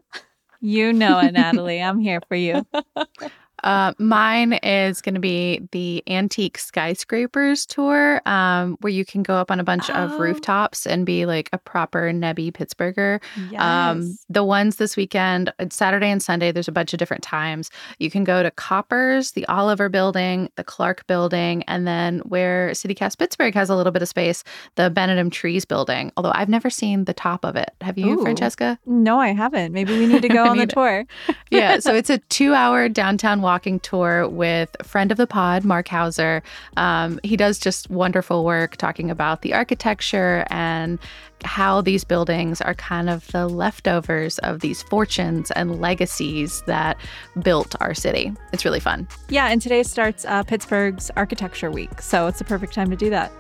you 0.61 0.93
know 0.93 1.19
it, 1.19 1.33
Natalie. 1.33 1.83
I'm 1.83 1.99
here 1.99 2.21
for 2.29 2.37
you. 2.37 2.65
Uh, 3.63 3.93
mine 3.99 4.55
is 4.63 5.01
going 5.01 5.15
to 5.15 5.21
be 5.21 5.61
the 5.73 6.03
Antique 6.09 6.59
Skyscrapers 6.59 7.67
tour, 7.67 8.21
um, 8.27 8.77
where 8.81 8.93
you 8.93 9.05
can 9.05 9.23
go 9.23 9.35
up 9.35 9.51
on 9.51 9.61
a 9.61 9.65
bunch 9.65 9.89
Oh. 9.91 9.95
of 9.95 10.19
rooftops 10.21 10.87
and 10.87 11.07
be 11.07 11.27
like 11.27 11.49
a 11.53 11.59
proper 11.59 12.13
Nebby 12.13 12.53
Pittsburgher. 12.53 13.21
Um, 13.59 14.17
the 14.29 14.45
ones 14.45 14.77
this 14.77 14.97
weekend, 14.97 15.53
it's 15.59 15.77
Saturday 15.77 16.11
and 16.11 16.23
Sunday, 16.23 16.51
there's 16.53 16.69
a 16.69 16.73
bunch 16.73 16.93
of 16.93 16.99
different 16.99 17.23
times. 17.23 17.71
You 17.99 18.11
can 18.11 18.25
go 18.25 18.43
to 18.43 18.51
Koppers, 18.51 19.33
the 19.33 19.47
Oliver 19.47 19.89
Building, 19.89 20.51
the 20.57 20.65
Clark 20.65 21.07
Building, 21.07 21.63
and 21.69 21.87
then 21.87 22.19
where 22.21 22.71
CityCast 22.71 23.19
Pittsburgh 23.19 23.55
has 23.55 23.71
a 23.71 23.77
little 23.77 23.93
bit 23.93 24.03
of 24.03 24.09
space, 24.09 24.43
the 24.77 24.91
Benedum 24.91 25.31
Trees 25.31 25.65
Building. 25.65 26.11
Although 26.17 26.33
I've 26.35 26.49
never 26.49 26.71
seen 26.71 27.05
the 27.05 27.15
top 27.15 27.45
of 27.45 27.57
it. 27.57 27.71
Have 27.81 27.99
you, 27.99 28.19
Ooh. 28.19 28.23
Francesca? 28.23 28.79
no, 28.87 29.19
I 29.21 29.29
haven't. 29.33 29.73
Maybe 29.73 29.99
we 29.99 30.07
need 30.07 30.23
to 30.23 30.29
go 30.29 30.45
on 30.47 30.59
the 30.59 30.67
tour. 30.79 31.05
yeah, 31.51 31.79
so 31.79 31.95
it's 31.97 32.11
a 32.11 32.19
two 32.29 32.55
hour 32.55 32.89
downtown 32.89 33.41
walk 33.43 33.52
walking 33.53 33.79
tour 33.81 34.27
with 34.27 34.75
friend 34.83 35.13
of 35.13 35.19
the 35.19 35.27
pod, 35.27 35.63
Mark 35.63 35.87
Houser. 35.87 36.43
Um, 36.79 37.21
he 37.23 37.37
does 37.37 37.59
just 37.59 37.91
wonderful 37.91 38.47
work 38.47 38.79
talking 38.79 39.11
about 39.11 39.43
the 39.43 39.53
architecture 39.53 40.47
and 40.49 40.99
how 41.45 41.83
these 41.83 42.03
buildings 42.03 42.63
are 42.63 42.73
kind 42.73 43.11
of 43.11 43.27
the 43.33 43.47
leftovers 43.47 44.39
of 44.39 44.61
these 44.61 44.83
fortunes 44.85 45.51
and 45.51 45.83
legacies 45.83 46.63
that 46.67 46.97
built 47.43 47.77
our 47.83 47.93
city. 47.93 48.33
It's 48.55 48.65
really 48.65 48.81
fun. 48.81 49.07
Yeah, 49.29 49.49
and 49.49 49.61
today 49.61 49.83
starts 49.83 50.25
uh, 50.25 50.45
Pittsburgh's 50.45 51.11
Architecture 51.15 51.71
Week, 51.71 52.01
so 52.01 52.29
it's 52.29 52.39
the 52.39 52.47
perfect 52.47 52.73
time 52.73 52.89
to 52.89 52.97
do 52.97 53.11
that. 53.11 53.31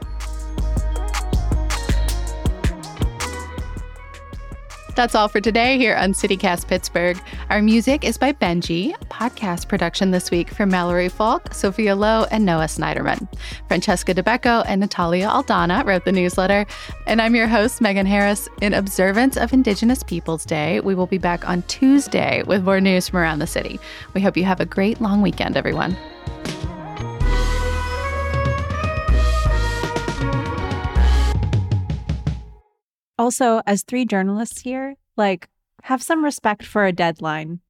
That's 4.95 5.15
all 5.15 5.29
for 5.29 5.41
today 5.41 5.79
here 5.79 5.97
on 5.97 6.13
CityCast 6.13 6.69
Pittsburgh. 6.69 7.19
Our 7.49 7.63
music 7.63 8.05
is 8.05 8.19
by 8.19 8.35
Benji. 8.35 8.93
Podcast 9.09 9.67
production 9.67 10.11
this 10.11 10.31
week 10.31 10.51
from 10.51 10.69
Mallory 10.69 11.09
Falk, 11.09 11.55
Sophia 11.55 11.97
Lowe, 11.97 12.27
and 12.31 12.45
Noah 12.45 12.67
Snyderman. 12.67 13.27
Francesca 13.69 14.13
Dabecco 14.15 14.65
and 14.67 14.83
Natalia 14.83 15.29
Aldana 15.29 15.83
wrote 15.87 16.05
the 16.05 16.13
newsletter. 16.13 16.67
And 17.07 17.23
I'm 17.23 17.35
your 17.35 17.49
host, 17.49 17.81
Megan 17.81 18.05
Harris. 18.05 18.51
In 18.61 18.75
observance 18.75 19.39
of 19.39 19.55
Indigenous 19.55 20.03
Peoples 20.03 20.45
Day, 20.45 20.81
we 20.81 20.95
will 20.95 21.07
be 21.07 21.19
back 21.19 21.49
on 21.49 21.63
Tuesday 21.63 22.43
with 22.43 22.63
more 22.63 22.81
news 22.81 23.09
from 23.09 23.21
around 23.21 23.39
the 23.39 23.47
city. 23.47 23.81
We 24.13 24.21
hope 24.21 24.37
you 24.37 24.45
have 24.45 24.61
a 24.61 24.67
great 24.67 25.01
long 25.01 25.23
weekend, 25.23 25.57
everyone. 25.57 25.97
Also, 33.23 33.63
as 33.69 33.85
three 33.85 34.05
journalists 34.05 34.63
here, 34.63 34.97
like, 35.17 35.49
have 35.85 36.03
some 36.03 36.25
respect 36.25 36.67
for 36.67 36.87
a 36.87 36.91
deadline. 36.91 37.61